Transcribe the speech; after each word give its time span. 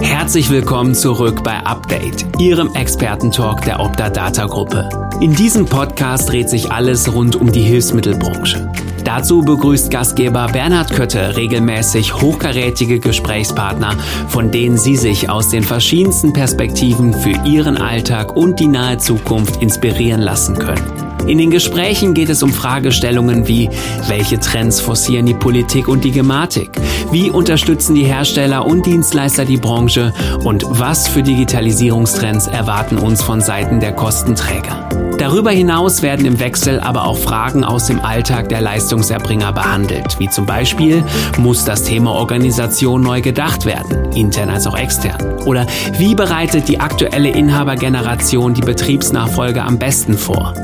Herzlich 0.00 0.48
willkommen 0.50 0.94
zurück 0.94 1.42
bei 1.42 1.56
Update, 1.58 2.24
Ihrem 2.38 2.74
Expertentalk 2.74 3.62
der 3.62 3.80
Opta 3.80 4.08
Data 4.08 4.46
Gruppe. 4.46 4.88
In 5.20 5.34
diesem 5.34 5.66
Podcast 5.66 6.28
dreht 6.28 6.48
sich 6.48 6.70
alles 6.70 7.12
rund 7.12 7.36
um 7.36 7.50
die 7.50 7.62
Hilfsmittelbranche. 7.62 8.70
Dazu 9.04 9.42
begrüßt 9.42 9.90
Gastgeber 9.90 10.48
Bernhard 10.52 10.92
Kötte 10.92 11.36
regelmäßig 11.36 12.14
hochkarätige 12.14 13.00
Gesprächspartner, 13.00 13.96
von 14.28 14.50
denen 14.50 14.78
Sie 14.78 14.96
sich 14.96 15.30
aus 15.30 15.48
den 15.48 15.64
verschiedensten 15.64 16.32
Perspektiven 16.32 17.14
für 17.14 17.34
Ihren 17.44 17.76
Alltag 17.76 18.36
und 18.36 18.60
die 18.60 18.68
nahe 18.68 18.98
Zukunft 18.98 19.62
inspirieren 19.62 20.20
lassen 20.20 20.58
können. 20.58 21.07
In 21.26 21.38
den 21.38 21.50
Gesprächen 21.50 22.14
geht 22.14 22.30
es 22.30 22.42
um 22.42 22.52
Fragestellungen 22.52 23.48
wie, 23.48 23.68
welche 24.06 24.38
Trends 24.40 24.80
forcieren 24.80 25.26
die 25.26 25.34
Politik 25.34 25.88
und 25.88 26.04
die 26.04 26.12
Gematik? 26.12 26.70
Wie 27.10 27.30
unterstützen 27.30 27.94
die 27.94 28.04
Hersteller 28.04 28.64
und 28.64 28.86
Dienstleister 28.86 29.44
die 29.44 29.58
Branche? 29.58 30.12
Und 30.44 30.64
was 30.68 31.08
für 31.08 31.22
Digitalisierungstrends 31.22 32.46
erwarten 32.46 32.96
uns 32.96 33.22
von 33.22 33.40
Seiten 33.40 33.80
der 33.80 33.92
Kostenträger? 33.92 34.88
Darüber 35.18 35.50
hinaus 35.50 36.02
werden 36.02 36.24
im 36.26 36.38
Wechsel 36.38 36.78
aber 36.78 37.04
auch 37.04 37.18
Fragen 37.18 37.64
aus 37.64 37.86
dem 37.86 38.00
Alltag 38.00 38.48
der 38.50 38.60
Leistungserbringer 38.60 39.52
behandelt, 39.52 40.20
wie 40.20 40.30
zum 40.30 40.46
Beispiel, 40.46 41.02
muss 41.38 41.64
das 41.64 41.82
Thema 41.82 42.12
Organisation 42.12 43.02
neu 43.02 43.20
gedacht 43.20 43.66
werden, 43.66 44.12
intern 44.12 44.48
als 44.48 44.68
auch 44.68 44.78
extern? 44.78 45.40
Oder 45.44 45.66
wie 45.98 46.14
bereitet 46.14 46.68
die 46.68 46.78
aktuelle 46.78 47.30
Inhabergeneration 47.30 48.54
die 48.54 48.60
Betriebsnachfolge 48.60 49.62
am 49.62 49.78
besten 49.78 50.16
vor? 50.16 50.54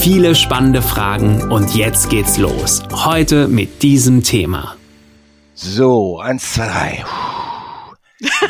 Viele 0.00 0.34
spannende 0.34 0.80
Fragen 0.80 1.52
und 1.52 1.74
jetzt 1.74 2.08
geht's 2.08 2.38
los. 2.38 2.82
Heute 2.90 3.48
mit 3.48 3.82
diesem 3.82 4.22
Thema. 4.22 4.76
So, 5.52 6.18
eins, 6.18 6.54
zwei, 6.54 6.66
drei. 6.66 7.04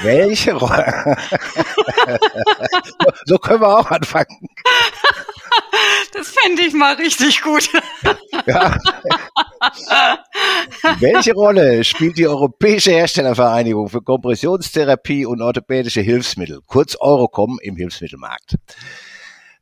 Welche 0.02 0.54
Rolle? 0.54 1.16
so 3.24 3.36
können 3.38 3.62
wir 3.62 3.78
auch 3.78 3.90
anfangen. 3.90 4.48
Das 6.14 6.28
fände 6.28 6.62
ich 6.62 6.72
mal 6.72 6.94
richtig 6.94 7.42
gut. 7.42 7.68
Ja. 8.46 8.78
Welche 11.00 11.32
Rolle 11.32 11.82
spielt 11.82 12.16
die 12.16 12.28
Europäische 12.28 12.92
Herstellervereinigung 12.92 13.88
für 13.88 14.02
Kompressionstherapie 14.02 15.26
und 15.26 15.42
orthopädische 15.42 16.00
Hilfsmittel, 16.00 16.60
kurz 16.64 16.96
Eurocom, 17.00 17.58
im 17.60 17.74
Hilfsmittelmarkt? 17.74 18.54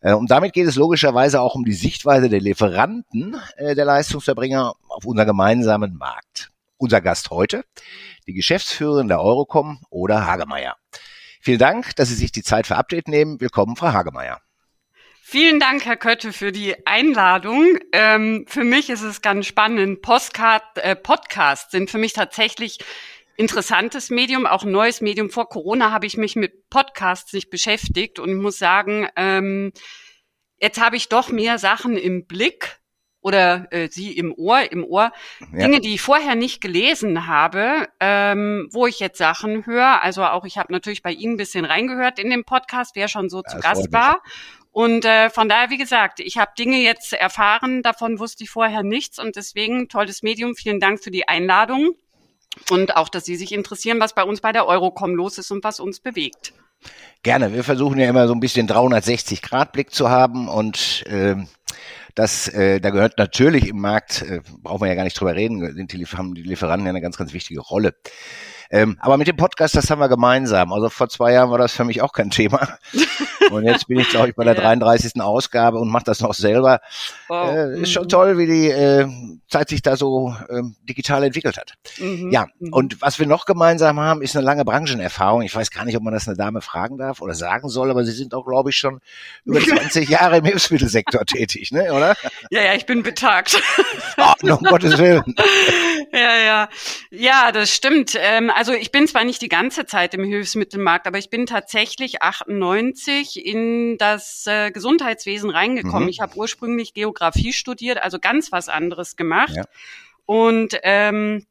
Äh, 0.00 0.14
und 0.14 0.30
damit 0.30 0.52
geht 0.52 0.66
es 0.66 0.76
logischerweise 0.76 1.40
auch 1.40 1.54
um 1.54 1.64
die 1.64 1.72
Sichtweise 1.72 2.28
der 2.28 2.40
Lieferanten 2.40 3.36
äh, 3.56 3.74
der 3.74 3.84
Leistungserbringer 3.84 4.74
auf 4.88 5.04
unseren 5.04 5.26
gemeinsamen 5.26 5.96
Markt. 5.96 6.50
Unser 6.76 7.00
Gast 7.00 7.30
heute, 7.30 7.64
die 8.26 8.34
Geschäftsführerin 8.34 9.08
der 9.08 9.20
Eurocom 9.20 9.80
oder 9.90 10.26
Hagemeier. 10.26 10.76
Vielen 11.40 11.58
Dank, 11.58 11.96
dass 11.96 12.08
Sie 12.08 12.14
sich 12.14 12.30
die 12.30 12.42
Zeit 12.42 12.68
für 12.68 12.76
Update 12.76 13.08
nehmen. 13.08 13.40
Willkommen, 13.40 13.74
Frau 13.74 13.92
Hagemeier. 13.92 14.40
Vielen 15.22 15.60
Dank, 15.60 15.84
Herr 15.84 15.96
Kötte, 15.96 16.32
für 16.32 16.52
die 16.52 16.86
Einladung. 16.86 17.78
Ähm, 17.92 18.46
für 18.48 18.64
mich 18.64 18.88
ist 18.88 19.02
es 19.02 19.20
ganz 19.20 19.46
spannend. 19.46 20.00
Postcard, 20.00 20.62
äh, 20.76 20.96
Podcasts 20.96 21.70
sind 21.70 21.90
für 21.90 21.98
mich 21.98 22.14
tatsächlich 22.14 22.78
interessantes 23.38 24.10
Medium, 24.10 24.46
auch 24.46 24.64
ein 24.64 24.72
neues 24.72 25.00
Medium. 25.00 25.30
Vor 25.30 25.48
Corona 25.48 25.92
habe 25.92 26.06
ich 26.06 26.16
mich 26.16 26.36
mit 26.36 26.68
Podcasts 26.68 27.32
nicht 27.32 27.50
beschäftigt 27.50 28.18
und 28.18 28.28
ich 28.30 28.36
muss 28.36 28.58
sagen, 28.58 29.08
ähm, 29.16 29.72
jetzt 30.58 30.80
habe 30.80 30.96
ich 30.96 31.08
doch 31.08 31.30
mehr 31.30 31.58
Sachen 31.58 31.96
im 31.96 32.26
Blick 32.26 32.80
oder 33.20 33.66
äh, 33.70 33.88
sie 33.90 34.16
im 34.16 34.34
Ohr, 34.36 34.70
im 34.72 34.84
Ohr, 34.84 35.12
ja. 35.52 35.66
Dinge, 35.66 35.80
die 35.80 35.94
ich 35.94 36.00
vorher 36.00 36.34
nicht 36.34 36.60
gelesen 36.60 37.28
habe, 37.28 37.88
ähm, 38.00 38.68
wo 38.72 38.86
ich 38.86 38.98
jetzt 38.98 39.18
Sachen 39.18 39.66
höre. 39.66 40.02
Also 40.02 40.24
auch 40.24 40.44
ich 40.44 40.58
habe 40.58 40.72
natürlich 40.72 41.02
bei 41.02 41.12
Ihnen 41.12 41.34
ein 41.34 41.38
bisschen 41.38 41.64
reingehört 41.64 42.18
in 42.18 42.30
den 42.30 42.44
Podcast, 42.44 42.96
wer 42.96 43.06
schon 43.06 43.28
so 43.28 43.42
ja, 43.44 43.50
zu 43.50 43.60
Gast 43.60 43.92
war. 43.92 44.20
Und 44.72 45.04
äh, 45.04 45.30
von 45.30 45.48
daher, 45.48 45.70
wie 45.70 45.78
gesagt, 45.78 46.20
ich 46.20 46.38
habe 46.38 46.52
Dinge 46.58 46.78
jetzt 46.78 47.12
erfahren, 47.12 47.82
davon 47.82 48.18
wusste 48.18 48.44
ich 48.44 48.50
vorher 48.50 48.82
nichts 48.82 49.18
und 49.18 49.36
deswegen 49.36 49.88
tolles 49.88 50.22
Medium. 50.22 50.54
Vielen 50.56 50.80
Dank 50.80 51.02
für 51.02 51.10
die 51.10 51.28
Einladung. 51.28 51.96
Und 52.70 52.96
auch, 52.96 53.08
dass 53.08 53.24
Sie 53.24 53.36
sich 53.36 53.52
interessieren, 53.52 54.00
was 54.00 54.14
bei 54.14 54.24
uns 54.24 54.40
bei 54.40 54.52
der 54.52 54.66
Eurocom 54.66 55.14
los 55.14 55.38
ist 55.38 55.50
und 55.50 55.64
was 55.64 55.80
uns 55.80 56.00
bewegt. 56.00 56.52
Gerne. 57.22 57.52
Wir 57.52 57.64
versuchen 57.64 57.98
ja 57.98 58.08
immer 58.08 58.28
so 58.28 58.34
ein 58.34 58.40
bisschen 58.40 58.68
360-Grad-Blick 58.68 59.92
zu 59.92 60.08
haben 60.08 60.48
und 60.48 61.04
äh, 61.06 61.36
das, 62.14 62.48
äh, 62.48 62.80
da 62.80 62.90
gehört 62.90 63.18
natürlich 63.18 63.68
im 63.68 63.80
Markt, 63.80 64.22
äh, 64.22 64.40
brauchen 64.62 64.82
wir 64.82 64.88
ja 64.88 64.94
gar 64.94 65.04
nicht 65.04 65.18
drüber 65.18 65.34
reden, 65.34 65.74
sind 65.74 65.92
die, 65.92 66.04
haben 66.06 66.34
die 66.34 66.42
Lieferanten 66.42 66.86
ja 66.86 66.90
eine 66.90 67.00
ganz, 67.00 67.16
ganz 67.16 67.32
wichtige 67.32 67.60
Rolle. 67.60 67.94
Ähm, 68.70 68.98
aber 69.00 69.16
mit 69.16 69.28
dem 69.28 69.36
Podcast, 69.36 69.74
das 69.74 69.90
haben 69.90 70.00
wir 70.00 70.08
gemeinsam. 70.08 70.72
Also 70.72 70.90
vor 70.90 71.08
zwei 71.08 71.32
Jahren 71.32 71.50
war 71.50 71.58
das 71.58 71.72
für 71.72 71.84
mich 71.84 72.02
auch 72.02 72.12
kein 72.12 72.30
Thema. 72.30 72.78
Und 73.50 73.64
jetzt 73.64 73.88
bin 73.88 73.98
ich, 73.98 74.08
glaube 74.08 74.28
ich, 74.28 74.34
bei 74.34 74.44
der 74.44 74.54
33. 74.54 75.20
Ausgabe 75.20 75.78
und 75.78 75.88
mache 75.88 76.04
das 76.04 76.20
noch 76.20 76.34
selber. 76.34 76.80
Wow. 77.28 77.50
Äh, 77.50 77.80
ist 77.80 77.92
schon 77.92 78.04
mhm. 78.04 78.08
toll, 78.08 78.38
wie 78.38 78.46
die 78.46 78.68
äh, 78.68 79.08
Zeit 79.48 79.70
sich 79.70 79.82
da 79.82 79.96
so 79.96 80.34
äh, 80.48 80.62
digital 80.82 81.24
entwickelt 81.24 81.56
hat. 81.56 81.74
Mhm. 81.98 82.30
Ja, 82.30 82.46
mhm. 82.58 82.72
und 82.72 83.00
was 83.00 83.18
wir 83.18 83.26
noch 83.26 83.46
gemeinsam 83.46 83.98
haben, 84.00 84.22
ist 84.22 84.36
eine 84.36 84.44
lange 84.44 84.64
Branchenerfahrung. 84.64 85.42
Ich 85.42 85.54
weiß 85.54 85.70
gar 85.70 85.84
nicht, 85.84 85.96
ob 85.96 86.02
man 86.02 86.12
das 86.12 86.28
eine 86.28 86.36
Dame 86.36 86.60
fragen 86.60 86.98
darf 86.98 87.20
oder 87.20 87.34
sagen 87.34 87.68
soll, 87.68 87.90
aber 87.90 88.04
Sie 88.04 88.12
sind 88.12 88.34
auch, 88.34 88.46
glaube 88.46 88.70
ich, 88.70 88.76
schon 88.76 89.00
über 89.44 89.60
20 89.66 90.08
Jahre 90.08 90.38
im 90.38 90.44
Hilfsmittelsektor 90.44 91.24
tätig, 91.24 91.72
ne, 91.72 91.92
oder? 91.92 92.16
Ja, 92.50 92.62
ja, 92.62 92.74
ich 92.74 92.86
bin 92.86 93.02
betagt. 93.02 93.60
Oh, 94.18 94.52
um 94.52 94.62
Gottes 94.64 94.98
Willen. 94.98 95.34
Ja, 96.10 96.36
ja. 96.36 96.68
Ja, 97.10 97.52
das 97.52 97.70
stimmt. 97.70 98.16
Ähm, 98.18 98.50
also 98.58 98.72
ich 98.72 98.90
bin 98.90 99.06
zwar 99.06 99.22
nicht 99.22 99.40
die 99.40 99.48
ganze 99.48 99.86
Zeit 99.86 100.14
im 100.14 100.24
Hilfsmittelmarkt, 100.24 101.06
aber 101.06 101.16
ich 101.18 101.30
bin 101.30 101.46
tatsächlich 101.46 102.22
98 102.22 103.46
in 103.46 103.96
das 103.98 104.48
äh, 104.48 104.72
Gesundheitswesen 104.72 105.50
reingekommen. 105.50 106.02
Mhm. 106.02 106.08
Ich 106.08 106.18
habe 106.18 106.36
ursprünglich 106.36 106.92
Geografie 106.92 107.52
studiert, 107.52 108.02
also 108.02 108.18
ganz 108.18 108.50
was 108.50 108.68
anderes 108.68 109.14
gemacht. 109.14 109.54
Ja. 109.54 109.62
Und 110.26 110.76
ähm, 110.82 111.46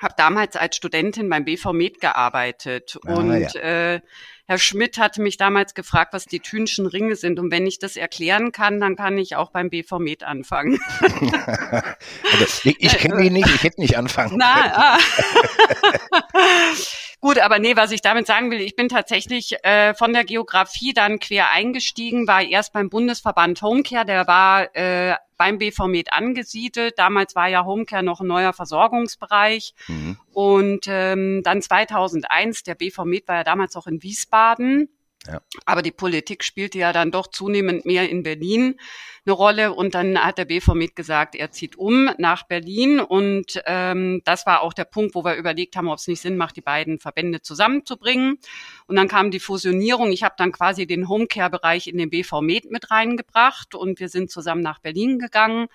habe 0.00 0.14
damals 0.16 0.56
als 0.56 0.76
Studentin 0.76 1.28
beim 1.28 1.44
BV 1.44 1.72
Med 1.72 2.00
gearbeitet. 2.00 2.98
Ah, 3.06 3.14
und 3.14 3.54
ja. 3.54 3.60
äh, 3.60 4.00
Herr 4.46 4.58
Schmidt 4.58 4.98
hatte 4.98 5.22
mich 5.22 5.36
damals 5.36 5.74
gefragt, 5.74 6.12
was 6.12 6.24
die 6.24 6.40
Thünschen 6.40 6.86
Ringe 6.86 7.14
sind. 7.14 7.38
Und 7.38 7.52
wenn 7.52 7.68
ich 7.68 7.78
das 7.78 7.96
erklären 7.96 8.50
kann, 8.50 8.80
dann 8.80 8.96
kann 8.96 9.16
ich 9.16 9.36
auch 9.36 9.50
beim 9.50 9.70
BV 9.70 10.00
Med 10.00 10.24
anfangen. 10.24 10.80
also, 11.00 12.68
ich, 12.68 12.80
ich 12.80 12.98
kenne 12.98 13.22
die 13.22 13.30
nicht, 13.30 13.46
ich 13.46 13.62
hätte 13.62 13.80
nicht 13.80 13.96
anfangen. 13.96 14.36
Na, 14.36 14.96
ah. 14.96 14.98
Gut, 17.20 17.38
aber 17.38 17.58
nee, 17.58 17.76
was 17.76 17.90
ich 17.90 18.00
damit 18.00 18.26
sagen 18.26 18.50
will, 18.50 18.60
ich 18.60 18.76
bin 18.76 18.88
tatsächlich 18.88 19.62
äh, 19.62 19.92
von 19.92 20.14
der 20.14 20.24
Geografie 20.24 20.94
dann 20.94 21.18
quer 21.18 21.50
eingestiegen, 21.50 22.26
war 22.26 22.42
erst 22.42 22.72
beim 22.72 22.88
Bundesverband 22.88 23.60
Homecare, 23.60 24.06
der 24.06 24.26
war 24.26 24.74
äh, 24.74 25.16
beim 25.40 25.58
BV 25.58 25.86
Med 25.86 26.12
angesiedelt. 26.12 26.98
Damals 26.98 27.34
war 27.34 27.48
ja 27.48 27.64
Homecare 27.64 28.02
noch 28.02 28.20
ein 28.20 28.26
neuer 28.26 28.52
Versorgungsbereich. 28.52 29.74
Mhm. 29.88 30.18
Und 30.34 30.86
ähm, 30.86 31.42
dann 31.42 31.62
2001, 31.62 32.62
der 32.62 32.74
BV 32.74 33.04
Med 33.04 33.26
war 33.26 33.36
ja 33.36 33.44
damals 33.44 33.74
auch 33.74 33.86
in 33.86 34.02
Wiesbaden. 34.02 34.90
Ja. 35.30 35.40
Aber 35.64 35.82
die 35.82 35.92
Politik 35.92 36.42
spielte 36.42 36.78
ja 36.78 36.92
dann 36.92 37.10
doch 37.10 37.28
zunehmend 37.28 37.86
mehr 37.86 38.08
in 38.08 38.22
Berlin 38.22 38.80
eine 39.24 39.34
Rolle. 39.34 39.72
Und 39.72 39.94
dann 39.94 40.18
hat 40.18 40.38
der 40.38 40.46
BV 40.46 40.74
mit 40.74 40.96
gesagt, 40.96 41.34
er 41.34 41.50
zieht 41.52 41.76
um 41.76 42.10
nach 42.18 42.44
Berlin. 42.44 43.00
Und 43.00 43.62
ähm, 43.66 44.22
das 44.24 44.46
war 44.46 44.62
auch 44.62 44.72
der 44.72 44.84
Punkt, 44.84 45.14
wo 45.14 45.24
wir 45.24 45.34
überlegt 45.34 45.76
haben, 45.76 45.88
ob 45.88 45.98
es 45.98 46.08
nicht 46.08 46.20
Sinn 46.20 46.36
macht, 46.36 46.56
die 46.56 46.62
beiden 46.62 46.98
Verbände 46.98 47.42
zusammenzubringen. 47.42 48.38
Und 48.86 48.96
dann 48.96 49.08
kam 49.08 49.30
die 49.30 49.40
Fusionierung. 49.40 50.10
Ich 50.12 50.22
habe 50.22 50.34
dann 50.36 50.52
quasi 50.52 50.86
den 50.86 51.08
Homecare-Bereich 51.08 51.86
in 51.86 51.98
den 51.98 52.10
BV 52.10 52.40
Med 52.40 52.70
mit 52.70 52.90
reingebracht 52.90 53.74
und 53.74 54.00
wir 54.00 54.08
sind 54.08 54.30
zusammen 54.30 54.62
nach 54.62 54.80
Berlin 54.80 55.18
gegangen. 55.18 55.68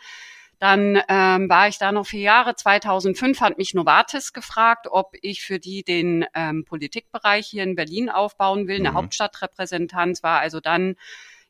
Dann 0.59 1.01
ähm, 1.09 1.49
war 1.49 1.67
ich 1.67 1.77
da 1.77 1.91
noch 1.91 2.05
vier 2.05 2.21
Jahre. 2.21 2.55
2005 2.55 3.41
hat 3.41 3.57
mich 3.57 3.73
Novartis 3.73 4.33
gefragt, 4.33 4.87
ob 4.89 5.13
ich 5.21 5.41
für 5.41 5.59
die 5.59 5.83
den 5.83 6.25
ähm, 6.33 6.65
Politikbereich 6.65 7.47
hier 7.47 7.63
in 7.63 7.75
Berlin 7.75 8.09
aufbauen 8.09 8.67
will. 8.67 8.79
Eine 8.79 8.91
mhm. 8.91 8.95
Hauptstadtrepräsentanz 8.95 10.23
war 10.23 10.39
also 10.39 10.59
dann 10.59 10.95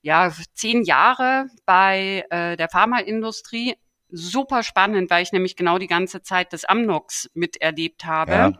ja 0.01 0.31
zehn 0.53 0.83
Jahre 0.83 1.47
bei 1.65 2.25
äh, 2.29 2.57
der 2.57 2.69
Pharmaindustrie. 2.69 3.75
Super 4.09 4.63
spannend, 4.63 5.09
weil 5.09 5.23
ich 5.23 5.31
nämlich 5.31 5.55
genau 5.55 5.77
die 5.77 5.87
ganze 5.87 6.21
Zeit 6.21 6.53
des 6.53 6.65
Amnox 6.65 7.29
miterlebt 7.33 8.05
habe. 8.05 8.31
Ja. 8.31 8.53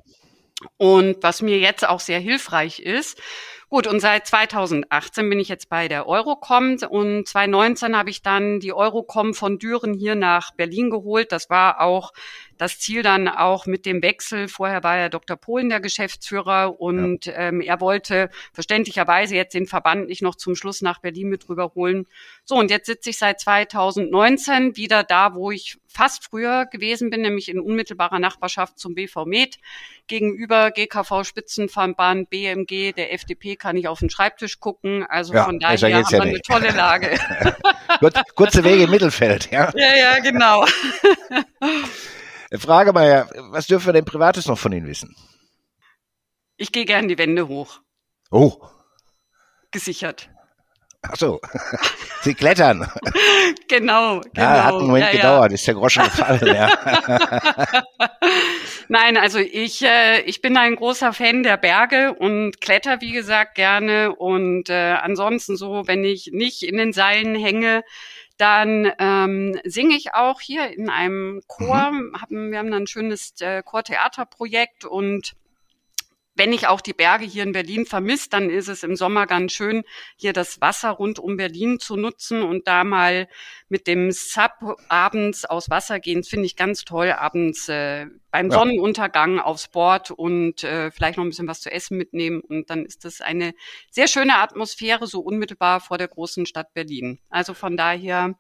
Und 0.78 1.18
was 1.22 1.42
mir 1.42 1.60
jetzt 1.60 1.88
auch 1.88 2.00
sehr 2.00 2.20
hilfreich 2.20 2.80
ist, 2.80 3.22
Gut, 3.68 3.88
und 3.88 4.00
seit 4.00 4.28
2018 4.28 5.28
bin 5.28 5.40
ich 5.40 5.50
jetzt 5.50 5.70
bei 5.70 5.88
der 5.88 6.08
Eurocom 6.08 6.78
und 6.88 7.28
2019 7.28 7.98
habe 7.98 8.12
ich 8.12 8.22
dann 8.22 8.60
die 8.60 8.74
Eurocom 8.74 9.34
von 9.34 9.58
Düren 9.58 9.96
hier 9.96 10.14
nach 10.14 10.52
Berlin 10.52 10.92
geholt. 10.92 11.32
Das 11.32 11.50
war 11.50 11.82
auch 11.82 12.14
das 12.58 12.80
Ziel 12.80 13.04
dann 13.04 13.28
auch 13.28 13.66
mit 13.66 13.86
dem 13.86 14.02
Wechsel. 14.02 14.48
Vorher 14.48 14.84
war 14.84 14.98
ja 14.98 15.10
Dr. 15.10 15.38
Polen 15.38 15.70
der 15.70 15.80
Geschäftsführer 15.80 16.80
und 16.80 17.26
ja. 17.26 17.34
ähm, 17.36 17.62
er 17.62 17.82
wollte 17.82 18.30
verständlicherweise 18.54 19.36
jetzt 19.36 19.54
den 19.54 19.68
Verband 19.68 20.08
nicht 20.08 20.22
noch 20.22 20.36
zum 20.36 20.56
Schluss 20.56 20.82
nach 20.82 21.00
Berlin 21.00 21.30
mit 21.30 21.48
rüberholen. 21.50 22.08
So, 22.44 22.56
und 22.56 22.72
jetzt 22.72 22.86
sitze 22.88 23.10
ich 23.10 23.18
seit 23.18 23.40
2019 23.40 24.76
wieder 24.78 25.04
da, 25.04 25.36
wo 25.36 25.52
ich 25.52 25.78
fast 25.96 26.26
früher 26.26 26.66
gewesen 26.66 27.10
bin, 27.10 27.22
nämlich 27.22 27.50
in 27.50 27.60
unmittelbarer 27.60 28.20
Nachbarschaft 28.20 28.78
zum 28.78 28.96
BV 28.96 29.26
Med. 29.26 29.58
Gegenüber 30.08 30.72
GKV 30.72 31.24
Spitzenverband, 31.24 32.30
BMG, 32.30 32.94
der 32.94 33.14
FDP 33.14 33.56
kann 33.56 33.78
ich 33.78 33.88
auf 33.88 34.00
den 34.00 34.10
Schreibtisch 34.10 34.60
gucken. 34.60 35.06
Also 35.08 35.34
ja, 35.34 35.46
von 35.46 35.60
daher 35.60 35.78
haben 35.78 36.12
wir 36.12 36.22
eine 36.22 36.42
tolle 36.42 36.72
Lage. 36.72 37.18
Kurze 38.36 38.64
Wege 38.64 38.84
im 38.84 38.92
Mittelfeld, 38.92 39.50
ja? 39.52 39.72
Ja, 39.76 39.96
ja, 39.96 40.20
genau. 40.20 40.66
Frage 42.60 42.94
mal, 42.94 43.30
was 43.52 43.68
dürfen 43.68 43.88
wir 43.88 43.94
denn 43.94 44.06
Privates 44.06 44.48
noch 44.48 44.58
von 44.58 44.72
Ihnen 44.72 44.88
wissen? 44.88 45.16
Ich 46.58 46.72
gehe 46.72 46.86
gern 46.86 47.08
die 47.08 47.18
Wände 47.18 47.48
hoch. 47.48 47.82
Oh. 48.32 48.54
Gesichert. 49.72 50.30
Ach 51.12 51.16
so, 51.16 51.40
Sie 52.22 52.34
klettern. 52.34 52.90
Genau, 53.68 54.22
genau. 54.22 54.32
Ja, 54.36 54.64
hat 54.64 54.76
einen 54.76 54.88
Moment 54.88 55.06
ja, 55.08 55.12
gedauert, 55.12 55.52
ist 55.52 55.68
der 55.68 55.74
Groschen 55.74 56.04
gefallen, 56.04 56.48
ja. 56.48 56.70
Nein, 58.88 59.18
also 59.18 59.40
ich, 59.40 59.82
äh, 59.84 60.22
ich 60.22 60.42
bin 60.42 60.56
ein 60.58 60.76
großer 60.76 61.14
Fan 61.14 61.44
der 61.44 61.58
Berge 61.58 62.14
und 62.14 62.62
kletter, 62.62 63.02
wie 63.02 63.12
gesagt, 63.12 63.56
gerne. 63.56 64.16
Und 64.16 64.70
äh, 64.70 64.96
ansonsten 65.02 65.58
so, 65.58 65.84
wenn 65.88 66.04
ich 66.04 66.30
nicht 66.32 66.64
in 66.64 66.78
den 66.78 66.94
Seilen 66.94 67.36
hänge, 67.36 67.84
dann 68.38 68.92
ähm, 69.00 69.60
singe 69.64 69.96
ich 69.96 70.14
auch 70.14 70.42
hier 70.42 70.70
in 70.72 70.90
einem 70.90 71.42
Chor. 71.48 71.92
Mhm. 71.92 72.22
Haben, 72.22 72.52
wir 72.52 72.60
haben 72.60 72.74
ein 72.74 72.88
schönes 72.88 73.34
äh, 73.40 73.64
Chortheaterprojekt 73.64 74.86
und 74.86 75.36
wenn 76.36 76.54
ich 76.54 76.68
auch 76.68 76.82
die 76.82 76.94
Berge 76.94 77.26
hier 77.26 77.44
in 77.44 77.54
Berlin 77.54 77.86
vermisse, 77.86 78.30
dann 78.30 78.50
ist 78.50 78.68
es 78.68 78.84
im 78.84 78.96
Sommer 78.96 79.26
ganz 79.26 79.54
schön, 79.54 79.84
hier 80.18 80.34
das 80.34 80.62
Wasser 80.62 80.92
rund 80.92 81.18
um 81.18 81.38
Berlin 81.38 81.80
zu 81.80 81.96
nutzen 81.96 82.44
und 82.44 82.68
da 82.68 82.84
mal 82.84 83.28
mit 83.70 83.88
dem 83.88 84.12
Sub 84.12 84.78
abends 84.90 85.46
aus 85.46 85.70
Wasser 85.70 86.00
gehen, 86.00 86.24
finde 86.24 86.46
ich 86.46 86.56
ganz 86.56 86.84
toll. 86.84 87.12
Abends 87.12 87.70
äh, 87.70 88.08
beim 88.32 88.50
ja. 88.52 88.60
Sonnenuntergang 88.60 89.40
aufs 89.40 89.70
Board 89.70 90.12
und 90.12 90.64
äh, 90.64 90.92
vielleicht 90.92 91.18
noch 91.18 91.24
ein 91.24 91.30
bisschen 91.30 91.48
was 91.48 91.62
zu 91.62 91.72
essen 91.72 91.98
mitnehmen. 91.98 92.42
Und 92.42 92.70
dann 92.70 92.86
ist 92.86 93.06
das 93.06 93.22
eine 93.22 93.54
sehr 93.90 94.08
schöne 94.08 94.36
Atmosphäre, 94.36 95.08
so 95.08 95.22
unmittelbar 95.22 95.80
vor 95.80 95.98
der 95.98 96.10
großen 96.10 96.46
Stadt 96.46 96.74
Berlin. 96.74 97.20
Also 97.30 97.54
von 97.54 97.78
daher 97.78 98.36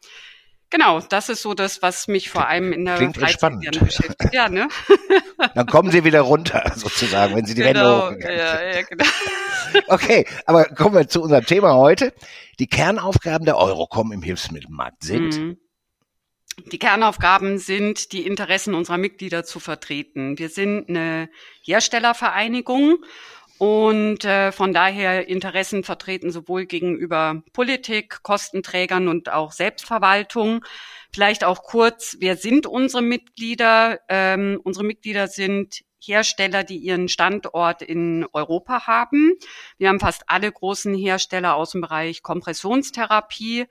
Genau, 0.70 1.00
das 1.00 1.30
ist 1.30 1.42
so 1.42 1.54
das, 1.54 1.82
was 1.82 2.08
mich 2.08 2.30
vor 2.30 2.48
allem 2.48 2.74
in 2.74 2.86
der 2.86 2.96
Klingt 2.98 3.18
Freizeit 3.18 3.60
beschäftigt. 3.80 4.34
Ja, 4.34 4.50
ne? 4.50 4.68
Dann 5.56 5.68
kommen 5.68 5.92
Sie 5.92 6.04
wieder 6.04 6.22
runter, 6.22 6.72
sozusagen, 6.76 7.36
wenn 7.36 7.46
Sie 7.46 7.54
die 7.54 7.62
genau, 7.62 8.08
Wände 8.08 8.16
hochgegangen 8.16 8.38
ja, 8.38 8.64
ja, 8.64 8.82
genau. 8.82 9.06
Okay, 9.88 10.26
aber 10.46 10.66
kommen 10.66 10.96
wir 10.96 11.08
zu 11.08 11.22
unserem 11.22 11.46
Thema 11.46 11.76
heute. 11.76 12.14
Die 12.60 12.68
Kernaufgaben 12.68 13.46
der 13.46 13.58
Eurocom 13.58 14.12
im 14.12 14.22
Hilfsmittelmarkt 14.22 15.04
sind. 15.04 15.38
Mhm. 15.38 15.58
Die 16.72 16.80
Kernaufgaben 16.80 17.58
sind, 17.58 18.14
die 18.14 18.26
Interessen 18.26 18.74
unserer 18.74 18.98
Mitglieder 18.98 19.44
zu 19.44 19.60
vertreten. 19.60 20.40
Wir 20.40 20.48
sind 20.50 20.88
eine 20.88 21.30
Herstellervereinigung 21.64 23.04
und 23.58 24.26
äh, 24.26 24.52
von 24.52 24.74
daher 24.74 25.28
Interessen 25.28 25.84
vertreten 25.84 26.32
sowohl 26.32 26.66
gegenüber 26.66 27.44
Politik, 27.54 28.22
Kostenträgern 28.22 29.08
und 29.08 29.32
auch 29.32 29.54
Selbstverwaltung. 29.54 30.66
Vielleicht 31.14 31.46
auch 31.46 31.64
kurz, 31.64 32.18
wer 32.20 32.36
sind 32.36 32.68
unsere 32.68 33.02
Mitglieder? 33.02 34.00
Ähm, 34.10 34.60
unsere 34.64 34.86
Mitglieder 34.86 35.28
sind 35.28 35.86
Hersteller, 36.00 36.64
die 36.64 36.78
ihren 36.78 37.08
Standort 37.08 37.82
in 37.82 38.26
Europa 38.34 38.86
haben. 38.88 39.34
Wir 39.78 39.90
haben 39.90 40.00
fast 40.00 40.24
alle 40.28 40.52
großen 40.52 40.94
Hersteller 40.94 41.56
aus 41.56 41.72
dem 41.72 41.82
Bereich 41.82 42.22
Kompressionstherapie 42.22 43.66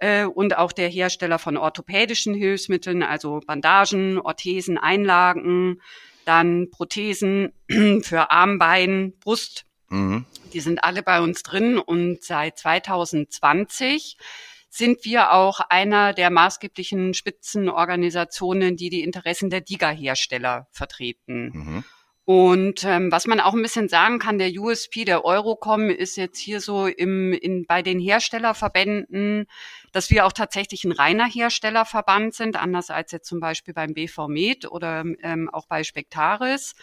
äh, 0.00 0.24
und 0.24 0.56
auch 0.56 0.72
der 0.72 0.88
Hersteller 0.88 1.38
von 1.38 1.56
orthopädischen 1.56 2.34
Hilfsmitteln, 2.34 3.02
also 3.02 3.40
Bandagen, 3.46 4.18
Orthesen, 4.18 4.78
Einlagen, 4.78 5.80
dann 6.28 6.70
Prothesen 6.70 7.52
für 8.02 8.30
Arm, 8.30 8.58
Bein, 8.58 9.14
Brust. 9.20 9.64
Mhm. 9.88 10.26
Die 10.52 10.60
sind 10.60 10.84
alle 10.84 11.02
bei 11.02 11.20
uns 11.20 11.42
drin 11.42 11.78
und 11.78 12.22
seit 12.22 12.58
2020 12.58 14.16
sind 14.70 15.04
wir 15.04 15.32
auch 15.32 15.60
einer 15.60 16.12
der 16.12 16.30
maßgeblichen 16.30 17.14
Spitzenorganisationen, 17.14 18.76
die 18.76 18.90
die 18.90 19.02
Interessen 19.02 19.50
der 19.50 19.62
DIGA-Hersteller 19.62 20.68
vertreten. 20.70 21.50
Mhm. 21.52 21.84
Und 22.28 22.84
ähm, 22.84 23.10
was 23.10 23.26
man 23.26 23.40
auch 23.40 23.54
ein 23.54 23.62
bisschen 23.62 23.88
sagen 23.88 24.18
kann, 24.18 24.36
der 24.36 24.50
USP 24.50 25.06
der 25.06 25.24
Eurocom 25.24 25.88
ist 25.88 26.18
jetzt 26.18 26.38
hier 26.38 26.60
so 26.60 26.86
im, 26.86 27.32
in, 27.32 27.64
bei 27.64 27.80
den 27.80 27.98
Herstellerverbänden, 27.98 29.46
dass 29.92 30.10
wir 30.10 30.26
auch 30.26 30.34
tatsächlich 30.34 30.84
ein 30.84 30.92
reiner 30.92 31.24
Herstellerverband 31.24 32.34
sind, 32.34 32.60
anders 32.60 32.90
als 32.90 33.12
jetzt 33.12 33.28
zum 33.28 33.40
Beispiel 33.40 33.72
beim 33.72 33.94
BV 33.94 34.28
Med 34.28 34.70
oder 34.70 35.06
ähm, 35.22 35.48
auch 35.50 35.68
bei 35.68 35.84
Spectaris. 35.84 36.74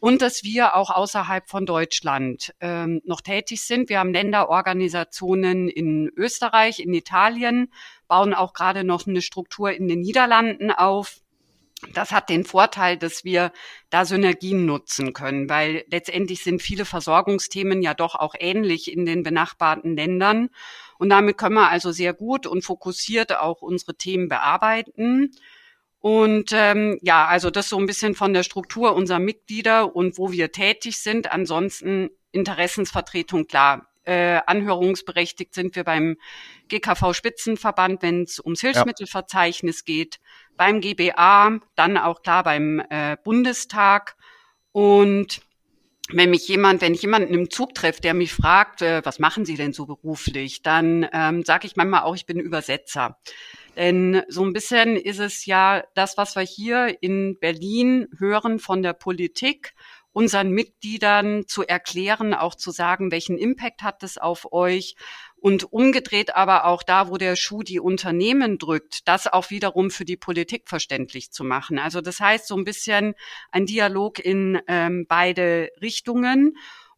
Und 0.00 0.20
dass 0.20 0.44
wir 0.44 0.76
auch 0.76 0.90
außerhalb 0.90 1.48
von 1.48 1.64
Deutschland 1.64 2.52
ähm, 2.60 3.00
noch 3.06 3.22
tätig 3.22 3.62
sind. 3.62 3.88
Wir 3.88 4.00
haben 4.00 4.12
Länderorganisationen 4.12 5.70
in 5.70 6.10
Österreich, 6.14 6.78
in 6.78 6.92
Italien, 6.92 7.72
bauen 8.06 8.34
auch 8.34 8.52
gerade 8.52 8.84
noch 8.84 9.06
eine 9.06 9.22
Struktur 9.22 9.72
in 9.72 9.88
den 9.88 10.00
Niederlanden 10.00 10.70
auf. 10.70 11.22
Das 11.94 12.12
hat 12.12 12.28
den 12.28 12.44
Vorteil, 12.44 12.98
dass 12.98 13.24
wir 13.24 13.52
da 13.88 14.04
Synergien 14.04 14.66
nutzen 14.66 15.12
können, 15.12 15.48
weil 15.48 15.84
letztendlich 15.88 16.42
sind 16.42 16.60
viele 16.60 16.84
Versorgungsthemen 16.84 17.82
ja 17.82 17.94
doch 17.94 18.14
auch 18.14 18.34
ähnlich 18.38 18.92
in 18.92 19.06
den 19.06 19.22
benachbarten 19.22 19.96
Ländern. 19.96 20.50
Und 20.98 21.08
damit 21.08 21.38
können 21.38 21.54
wir 21.54 21.70
also 21.70 21.90
sehr 21.92 22.12
gut 22.12 22.46
und 22.46 22.62
fokussiert 22.62 23.38
auch 23.38 23.62
unsere 23.62 23.96
Themen 23.96 24.28
bearbeiten. 24.28 25.30
Und 26.00 26.50
ähm, 26.52 26.98
ja, 27.02 27.26
also 27.26 27.50
das 27.50 27.68
so 27.68 27.78
ein 27.78 27.86
bisschen 27.86 28.14
von 28.14 28.34
der 28.34 28.42
Struktur 28.42 28.94
unserer 28.94 29.18
Mitglieder 29.18 29.94
und 29.94 30.18
wo 30.18 30.32
wir 30.32 30.52
tätig 30.52 30.98
sind. 30.98 31.32
Ansonsten 31.32 32.10
Interessensvertretung 32.32 33.46
klar. 33.46 33.89
Äh, 34.04 34.40
anhörungsberechtigt 34.46 35.54
sind 35.54 35.76
wir 35.76 35.84
beim 35.84 36.16
GKV 36.68 37.12
Spitzenverband, 37.12 38.02
wenn 38.02 38.22
es 38.22 38.40
ums 38.40 38.62
Hilfsmittelverzeichnis 38.62 39.84
ja. 39.86 39.94
geht 39.94 40.20
beim 40.56 40.80
GBA, 40.80 41.58
dann 41.74 41.96
auch 41.96 42.22
klar 42.22 42.42
beim 42.42 42.82
äh, 42.90 43.16
Bundestag. 43.22 44.16
Und 44.72 45.40
wenn 46.12 46.30
mich 46.30 46.48
jemand, 46.48 46.80
wenn 46.82 46.94
ich 46.94 47.02
jemanden 47.02 47.34
im 47.34 47.50
Zug 47.50 47.74
treffe, 47.74 48.00
der 48.00 48.14
mich 48.14 48.32
fragt, 48.32 48.82
äh, 48.82 49.00
was 49.04 49.18
machen 49.18 49.44
Sie 49.44 49.56
denn 49.56 49.72
so 49.72 49.86
beruflich, 49.86 50.62
dann 50.62 51.08
ähm, 51.12 51.44
sage 51.44 51.66
ich 51.66 51.76
manchmal 51.76 52.02
auch, 52.02 52.14
ich 52.14 52.26
bin 52.26 52.40
Übersetzer. 52.40 53.18
Denn 53.76 54.22
so 54.28 54.44
ein 54.44 54.52
bisschen 54.52 54.96
ist 54.96 55.20
es 55.20 55.46
ja 55.46 55.82
das, 55.94 56.16
was 56.16 56.36
wir 56.36 56.42
hier 56.42 56.96
in 57.00 57.38
Berlin 57.38 58.08
hören 58.18 58.58
von 58.58 58.82
der 58.82 58.92
Politik, 58.92 59.72
unseren 60.12 60.50
Mitgliedern 60.50 61.46
zu 61.46 61.64
erklären, 61.66 62.34
auch 62.34 62.54
zu 62.54 62.70
sagen, 62.70 63.12
welchen 63.12 63.38
Impact 63.38 63.82
hat 63.82 64.02
es 64.02 64.18
auf 64.18 64.52
euch 64.52 64.96
und 65.36 65.72
umgedreht 65.72 66.34
aber 66.34 66.66
auch 66.66 66.82
da, 66.82 67.08
wo 67.08 67.16
der 67.16 67.36
Schuh 67.36 67.62
die 67.62 67.80
Unternehmen 67.80 68.58
drückt, 68.58 69.08
das 69.08 69.26
auch 69.26 69.50
wiederum 69.50 69.90
für 69.90 70.04
die 70.04 70.16
Politik 70.16 70.68
verständlich 70.68 71.30
zu 71.32 71.44
machen. 71.44 71.78
Also 71.78 72.00
das 72.00 72.20
heißt 72.20 72.46
so 72.46 72.56
ein 72.56 72.64
bisschen 72.64 73.14
ein 73.50 73.66
Dialog 73.66 74.18
in 74.18 74.60
ähm, 74.66 75.06
beide 75.08 75.70
Richtungen. 75.80 76.56